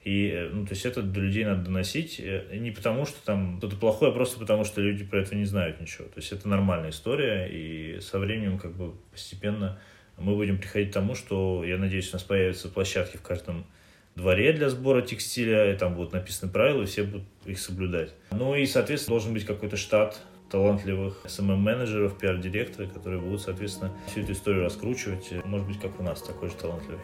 [0.04, 2.20] И, ну, то есть это до людей надо доносить
[2.54, 5.80] не потому, что там что-то плохое, а просто потому, что люди про это не знают
[5.80, 6.06] ничего.
[6.06, 9.80] То есть это нормальная история, и со временем как бы постепенно
[10.18, 13.66] мы будем приходить к тому, что, я надеюсь, у нас появятся площадки в каждом
[14.16, 18.14] дворе для сбора текстиля, и там будут написаны правила, и все будут их соблюдать.
[18.32, 20.20] Ну и, соответственно, должен быть какой-то штат
[20.50, 25.32] талантливых SMM-менеджеров, пиар-директоров, которые будут, соответственно, всю эту историю раскручивать.
[25.46, 27.00] Может быть, как у нас, такой же талантливый.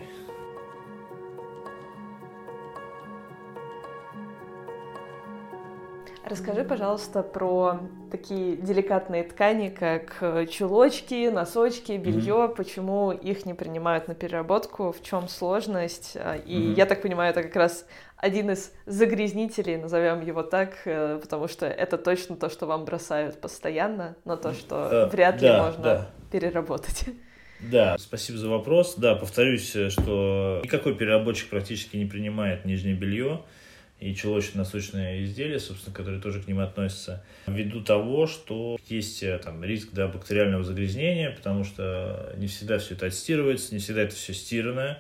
[6.30, 7.80] Расскажи, пожалуйста, про
[8.12, 12.56] такие деликатные ткани, как э, чулочки, носочки, белье, mm-hmm.
[12.56, 16.18] почему их не принимают на переработку, в чем сложность.
[16.18, 16.74] А, и mm-hmm.
[16.76, 17.88] я так понимаю, это как раз
[18.18, 23.40] один из загрязнителей, назовем его так, э, потому что это точно то, что вам бросают
[23.40, 26.10] постоянно, но то, что uh, вряд ли да, можно да.
[26.30, 27.06] переработать.
[27.62, 28.96] Да, спасибо за вопрос.
[28.98, 33.44] Да, повторюсь, э, что никакой переработчик практически не принимает нижнее белье
[34.00, 39.64] и чулочно-носочные изделия, собственно, которые тоже к ним относятся, ввиду того, что есть э, там
[39.64, 44.34] риск да, бактериального загрязнения, потому что не всегда все это отстирывается, не всегда это все
[44.34, 45.00] стирано,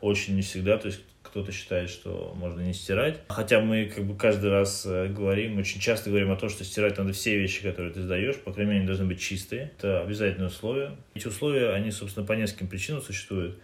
[0.00, 3.20] очень не всегда, то есть кто-то считает, что можно не стирать.
[3.28, 6.98] Хотя мы как бы каждый раз э, говорим, очень часто говорим о том, что стирать
[6.98, 9.72] надо все вещи, которые ты сдаешь, по крайней мере, они должны быть чистые.
[9.78, 10.96] Это обязательное условие.
[11.14, 13.58] Эти условия, они, собственно, по нескольким причинам существуют.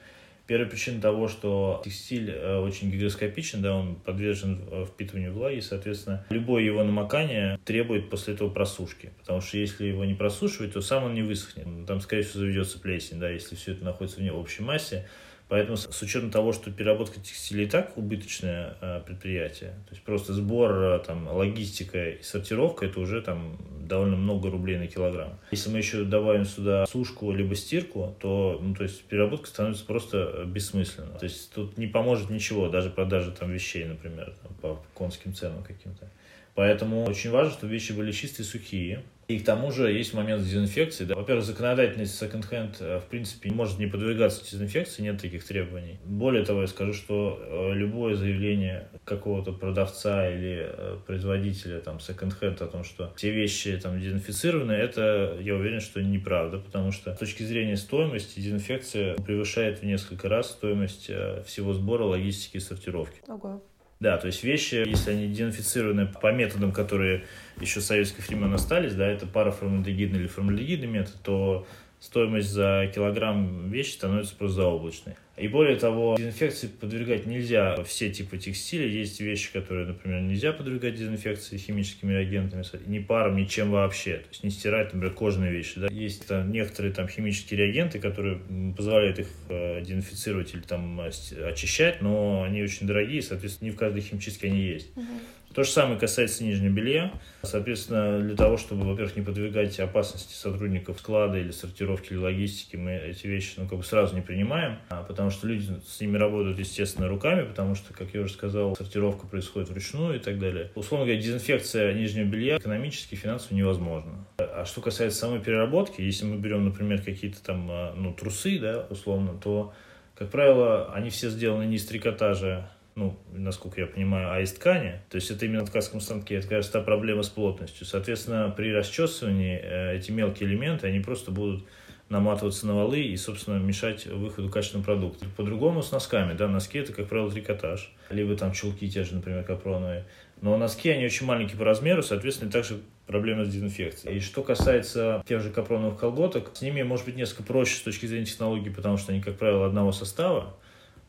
[0.47, 6.27] Первая причина того, что текстиль э, очень гигроскопичен, да, он подвержен э, впитыванию влаги, соответственно,
[6.29, 11.05] любое его намокание требует после этого просушки, потому что если его не просушивать, то сам
[11.05, 11.67] он не высохнет.
[11.87, 15.09] Там, скорее всего, заведется плесень, да, если все это находится в общей массе,
[15.49, 20.33] Поэтому с учетом того, что переработка текстиля и так убыточное э, предприятие, то есть просто
[20.33, 25.39] сбор, э, там, логистика и сортировка, это уже там довольно много рублей на килограмм.
[25.51, 30.45] Если мы еще добавим сюда сушку либо стирку, то, ну, то есть переработка становится просто
[30.47, 31.19] бессмысленной.
[31.19, 35.63] То есть тут не поможет ничего, даже продажа там вещей, например, там, по конским ценам
[35.63, 36.09] каким-то.
[36.55, 39.03] Поэтому очень важно, чтобы вещи были чистые, сухие.
[39.29, 41.05] И к тому же есть момент дезинфекции.
[41.05, 41.15] Да.
[41.15, 45.99] Во-первых, законодательность секонд-хенд, э, в принципе, может не подвигаться дезинфекции, нет таких требований.
[46.05, 52.61] Более того, я скажу, что э, любое заявление какого-то продавца или э, производителя там секонд-хенд
[52.63, 57.19] о том, что все вещи там дезинфицированы, это, я уверен, что неправда, потому что с
[57.19, 61.11] точки зрения стоимости дезинфекция превышает в несколько раз стоимость
[61.47, 63.21] всего сбора, логистики и сортировки.
[63.29, 63.63] Ого.
[64.01, 67.25] Да, то есть вещи, если они идентифицированы по методам, которые
[67.61, 71.67] еще с советских времен остались, да, это парафформальдегидный или формальдегидный метод, то
[72.01, 75.17] стоимость за килограмм вещи становится просто заоблачной.
[75.37, 78.87] И более того, дезинфекции подвергать нельзя все типы текстиля.
[78.87, 84.19] Есть вещи, которые, например, нельзя подвергать дезинфекции химическими реагентами, ни паром, ничем вообще.
[84.19, 85.81] То есть не стирать, например, кожаные вещи.
[85.81, 85.89] Да?
[85.91, 88.41] Есть там, некоторые там химические реагенты, которые
[88.77, 94.03] позволяют их э, дезинфицировать или там очищать, но они очень дорогие, соответственно, не в каждой
[94.03, 94.93] химчистке они есть.
[94.95, 95.21] Uh-huh.
[95.55, 97.13] То же самое касается нижнего белья.
[97.43, 102.97] Соответственно, для того, чтобы, во-первых, не подвигать опасности сотрудников склада или сортировки или логистики, мы
[102.97, 106.59] эти вещи ну, как бы сразу не принимаем, а потому что люди с ними работают,
[106.59, 110.73] естественно, руками, потому что, как я уже сказал, сортировка происходит вручную и так далее.
[110.75, 114.27] Условно говоря, дезинфекция нижнего белья экономически, финансово невозможна.
[114.39, 118.87] А что касается самой переработки, если мы берем, например, какие-то там а, ну, трусы, да,
[118.91, 119.73] условно, то,
[120.17, 125.01] как правило, они все сделаны не из трикотажа, ну, насколько я понимаю, а из ткани.
[125.11, 126.37] То есть это именно ткацком станке.
[126.37, 127.87] Это, кажется, та проблема с плотностью.
[127.87, 131.65] Соответственно, при расчесывании э, эти мелкие элементы, они просто будут
[132.09, 135.27] наматываться на валы и, собственно, мешать выходу качественного продукта.
[135.37, 139.43] По-другому с носками, да, носки это, как правило, трикотаж, либо там чулки те же, например,
[139.43, 140.05] капроновые.
[140.41, 144.19] Но носки, они очень маленькие по размеру, соответственно, также проблемы с дезинфекцией.
[144.19, 148.07] И что касается тех же капроновых колготок, с ними может быть несколько проще с точки
[148.07, 150.55] зрения технологии, потому что они, как правило, одного состава,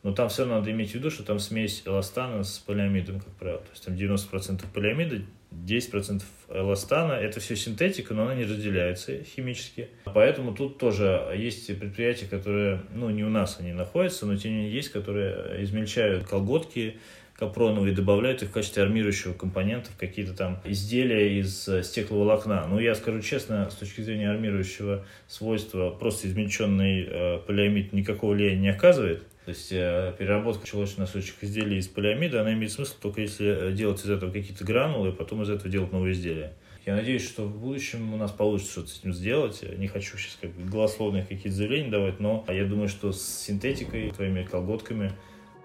[0.06, 3.58] но там все надо иметь в виду, что там смесь эластана с полиамидом, как правило.
[3.58, 7.14] То есть там 90% полиамида, 10% эластана.
[7.14, 9.88] Это все синтетика, но она не разделяется химически.
[10.04, 14.58] Поэтому тут тоже есть предприятия, которые, ну, не у нас они находятся, но тем не
[14.58, 16.98] менее есть, которые измельчают колготки,
[17.36, 22.64] капроновые, добавляют их в качестве армирующего компонента в какие-то там изделия из стекловолокна.
[22.70, 28.60] Ну, я скажу честно, с точки зрения армирующего свойства, просто измельченный э, полиамид никакого влияния
[28.60, 29.24] не оказывает.
[29.46, 34.10] То есть э, переработка чулочно-носочных изделий из полиамида, она имеет смысл только если делать из
[34.10, 36.54] этого какие-то гранулы, и потом из этого делать новые изделия.
[36.84, 39.64] Я надеюсь, что в будущем у нас получится что-то с этим сделать.
[39.78, 44.42] Не хочу сейчас как голословных какие-то заявления давать, но я думаю, что с синтетикой, твоими
[44.42, 45.12] колготками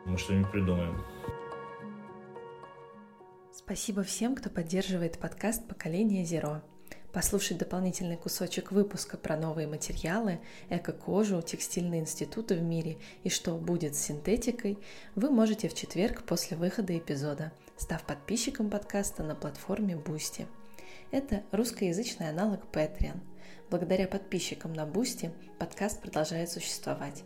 [0.05, 1.03] мы что-нибудь придумаем.
[3.51, 6.61] Спасибо всем, кто поддерживает подкаст «Поколение Зеро».
[7.14, 10.39] Послушать дополнительный кусочек выпуска про новые материалы,
[10.70, 14.78] эко-кожу, текстильные институты в мире и что будет с синтетикой
[15.16, 20.47] вы можете в четверг после выхода эпизода, став подписчиком подкаста на платформе Boosty.
[21.12, 23.20] Это русскоязычный аналог Patreon.
[23.70, 27.24] Благодаря подписчикам на Boosty подкаст продолжает существовать.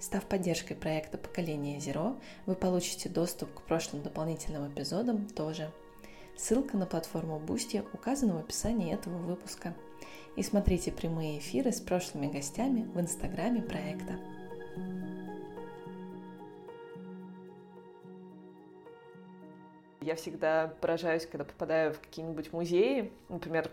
[0.00, 2.16] Став поддержкой проекта «Поколение Зеро»,
[2.46, 5.70] вы получите доступ к прошлым дополнительным эпизодам тоже–
[6.40, 9.74] Ссылка на платформу Boosty указана в описании этого выпуска.
[10.36, 14.18] И смотрите прямые эфиры с прошлыми гостями в инстаграме проекта.
[20.00, 23.12] Я всегда поражаюсь, когда попадаю в какие-нибудь музеи.
[23.28, 23.70] Например,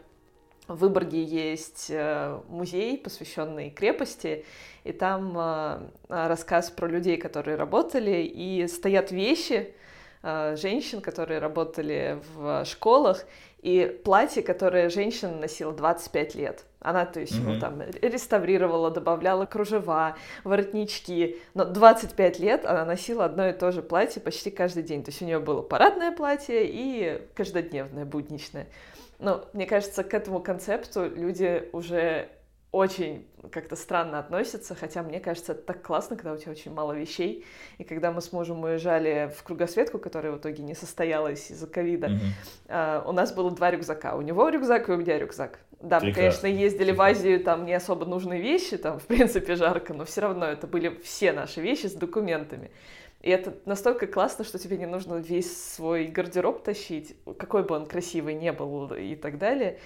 [0.67, 4.43] в Выборге есть э, музей, посвященный крепости,
[4.83, 9.73] и там э, рассказ про людей, которые работали, и стоят вещи,
[10.21, 13.25] женщин, которые работали в школах,
[13.61, 16.63] и платье, которое женщина носила 25 лет.
[16.79, 17.53] Она, то есть, mm-hmm.
[17.53, 21.37] ну, там, реставрировала, добавляла кружева, воротнички.
[21.53, 25.03] Но 25 лет она носила одно и то же платье почти каждый день.
[25.03, 28.67] То есть у нее было парадное платье и каждодневное, будничное.
[29.19, 32.29] Ну, мне кажется, к этому концепту люди уже
[32.77, 36.93] очень как-то странно относятся, хотя мне кажется, это так классно, когда у тебя очень мало
[36.93, 37.43] вещей.
[37.79, 42.07] И когда мы с мужем уезжали в кругосветку, которая в итоге не состоялась из-за ковида,
[42.69, 43.07] mm-hmm.
[43.07, 44.15] у нас было два рюкзака.
[44.15, 45.59] У него рюкзак и у меня рюкзак.
[45.81, 49.93] Да, мы, конечно, ездили в Азию, там не особо нужные вещи, там, в принципе, жарко,
[49.93, 52.69] но все равно это были все наши вещи с документами.
[53.21, 57.87] И это настолько классно, что тебе не нужно весь свой гардероб тащить, какой бы он
[57.87, 59.79] красивый не был и так далее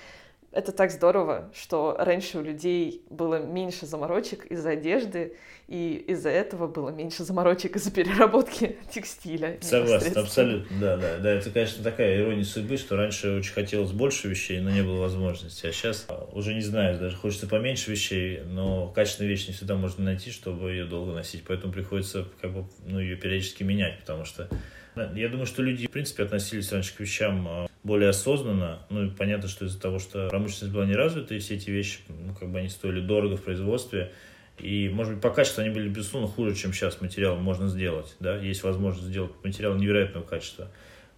[0.52, 5.36] это так здорово, что раньше у людей было меньше заморочек из-за одежды,
[5.68, 9.58] и из-за этого было меньше заморочек из-за переработки текстиля.
[9.62, 11.32] Согласен, абсолютно, да, да, да.
[11.32, 15.68] Это, конечно, такая ирония судьбы, что раньше очень хотелось больше вещей, но не было возможности,
[15.68, 20.04] а сейчас уже не знаю, даже хочется поменьше вещей, но качественную вещь не всегда можно
[20.04, 24.50] найти, чтобы ее долго носить, поэтому приходится как бы, ну, ее периодически менять, потому что
[24.96, 28.80] я думаю, что люди, в принципе, относились раньше к вещам а, более осознанно.
[28.90, 32.00] Ну, и понятно, что из-за того, что промышленность была не развита, и все эти вещи,
[32.10, 34.12] ну, как бы они стоили дорого в производстве,
[34.58, 38.38] и, может быть, по качеству они были, безусловно, хуже, чем сейчас материал можно сделать, да,
[38.38, 40.70] есть возможность сделать материал невероятного качества.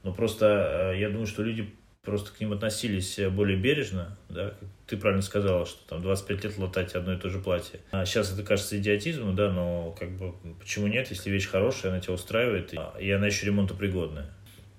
[0.04, 1.70] Но просто а, я думаю, что люди
[2.04, 4.54] просто к ним относились более бережно, да,
[4.88, 7.80] ты правильно сказала, что там 25 лет латать одно и то же платье.
[7.92, 12.02] А сейчас это кажется идиотизмом, да, но как бы почему нет, если вещь хорошая, она
[12.02, 14.30] тебя устраивает, и она еще ремонтопригодная.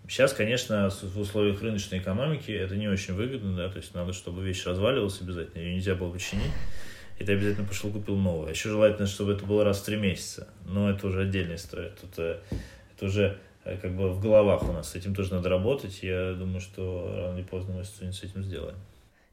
[0.07, 4.45] Сейчас, конечно, в условиях рыночной экономики это не очень выгодно, да, то есть надо, чтобы
[4.45, 6.53] вещь разваливалась обязательно, ее нельзя было починить,
[7.19, 8.51] и ты обязательно пошел купил новую.
[8.51, 11.93] Еще желательно, чтобы это было раз в три месяца, но это уже отдельная история.
[11.99, 12.39] Тут э,
[12.95, 16.35] это уже э, как бы в головах у нас, с этим тоже надо работать, я
[16.35, 18.77] думаю, что рано или поздно мы с этим сделаем.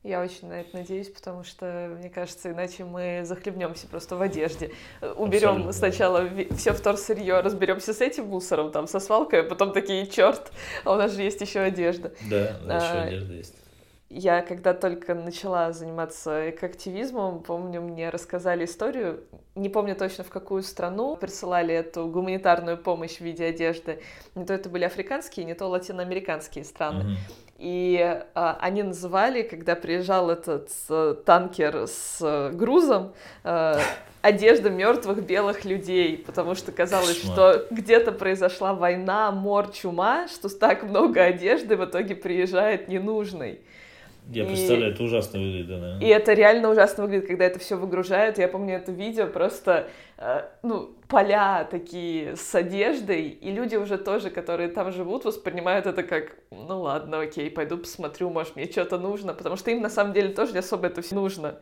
[0.04, 4.72] Я очень на это надеюсь, потому что, мне кажется, иначе мы захлебнемся просто в одежде.
[5.16, 5.72] Уберем Абсолютно.
[5.74, 10.52] сначала все вторсырье, разберемся с этим мусором, там, со свалкой, а потом такие, черт,
[10.86, 12.14] а у нас же есть еще одежда.
[12.30, 13.56] Да, а, еще одежда есть.
[14.10, 19.24] Я когда только начала заниматься экоактивизмом, помню, мне рассказали историю,
[19.56, 24.02] не помню точно в какую страну присылали эту гуманитарную помощь в виде одежды.
[24.36, 27.04] Не то это были африканские, не то латиноамериканские страны.
[27.04, 27.51] Mm-hmm.
[27.62, 33.80] И а, они называли, когда приезжал этот а, танкер с а, грузом, а,
[34.24, 37.34] одежда мертвых белых людей, потому что казалось, Кошмар.
[37.34, 43.62] что где-то произошла война, мор, чума, что так много одежды в итоге приезжает ненужной.
[44.30, 44.48] Я и...
[44.48, 45.98] представляю, это ужасно выглядит, да.
[46.00, 48.38] И это реально ужасно выглядит, когда это все выгружают.
[48.38, 54.30] Я помню это видео, просто, э, ну, поля такие с одеждой, и люди уже тоже,
[54.30, 59.34] которые там живут, воспринимают это как, ну ладно, окей, пойду посмотрю, может, мне что-то нужно,
[59.34, 61.60] потому что им на самом деле тоже не особо это все нужно.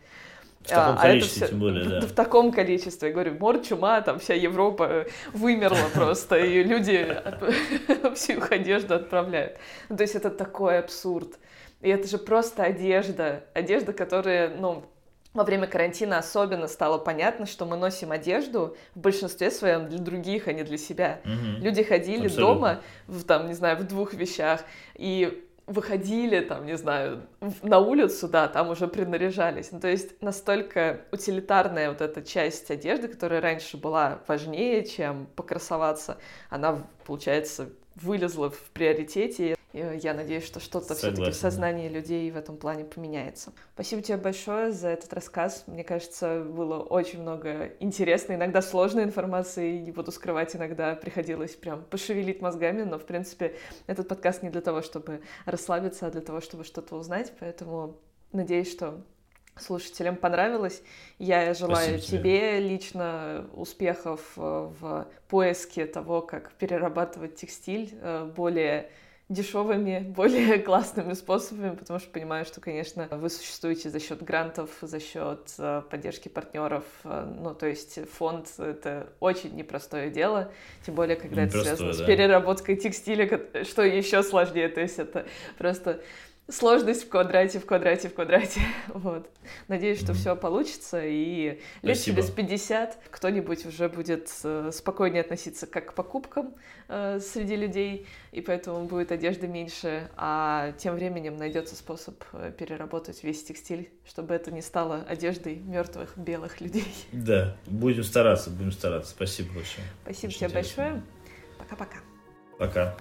[0.62, 2.02] В таком а, количестве, все, тем более, да.
[2.02, 3.08] В, в таком количестве.
[3.08, 7.08] Я говорю, мор, чума, там вся Европа вымерла просто, и люди
[8.16, 9.58] всю их одежду отправляют.
[9.88, 11.40] Ну, то есть это такой абсурд.
[11.82, 13.46] И это же просто одежда.
[13.54, 14.86] Одежда, которая, ну,
[15.34, 20.48] во время карантина особенно стало понятно, что мы носим одежду в большинстве своем для других,
[20.48, 21.22] а не для себя.
[21.24, 21.64] Угу.
[21.64, 22.54] Люди ходили Абсолютно.
[22.56, 24.64] дома в, там, не знаю, в двух вещах,
[24.96, 27.28] и выходили, там, не знаю,
[27.62, 29.72] на улицу, да, там уже принаряжались.
[29.72, 36.18] Ну, то есть настолько утилитарная вот эта часть одежды, которая раньше была важнее, чем покрасоваться,
[36.50, 39.56] она, получается, вылезла в приоритете.
[39.72, 43.54] И я надеюсь, что что-то все-таки в сознании людей в этом плане поменяется.
[43.76, 45.64] Спасибо тебе большое за этот рассказ.
[45.68, 49.78] Мне кажется, было очень много интересной, иногда сложной информации.
[49.78, 54.62] Не буду скрывать, иногда приходилось прям пошевелить мозгами, но, в принципе, этот подкаст не для
[54.62, 57.32] того, чтобы расслабиться, а для того, чтобы что-то узнать.
[57.40, 58.00] Поэтому
[58.32, 59.04] надеюсь, что
[59.62, 60.82] слушателям понравилось.
[61.18, 62.60] Я желаю Спасибо тебе.
[62.60, 68.90] лично успехов э, в поиске того, как перерабатывать текстиль э, более
[69.28, 75.00] дешевыми, более классными способами, потому что понимаю, что, конечно, вы существуете за счет грантов, за
[75.00, 76.84] счет э, поддержки партнеров.
[77.04, 80.52] Ну, то есть фонд— это очень непростое дело,
[80.86, 82.04] тем более, когда непростое, это связано да.
[82.04, 84.70] с переработкой текстиля, что еще сложнее.
[84.70, 85.26] То есть это
[85.58, 86.02] просто
[86.52, 88.62] сложность в квадрате, в квадрате, в квадрате.
[88.94, 89.30] Вот.
[89.68, 90.16] Надеюсь, что mm-hmm.
[90.16, 96.54] все получится, и лет через 50 кто-нибудь уже будет э, спокойнее относиться как к покупкам
[96.88, 103.24] э, среди людей, и поэтому будет одежды меньше, а тем временем найдется способ э, переработать
[103.24, 106.88] весь текстиль, чтобы это не стало одеждой мертвых белых людей.
[107.12, 109.12] Да, будем стараться, будем стараться.
[109.12, 109.86] Спасибо большое.
[110.04, 110.84] Спасибо Очень тебе интересно.
[110.84, 111.04] большое.
[111.58, 111.98] Пока-пока.
[112.58, 112.98] Пока.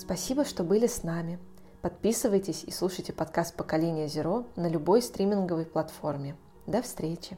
[0.00, 1.38] Спасибо, что были с нами.
[1.82, 6.36] Подписывайтесь и слушайте подкаст «Поколение Зеро» на любой стриминговой платформе.
[6.66, 7.36] До встречи!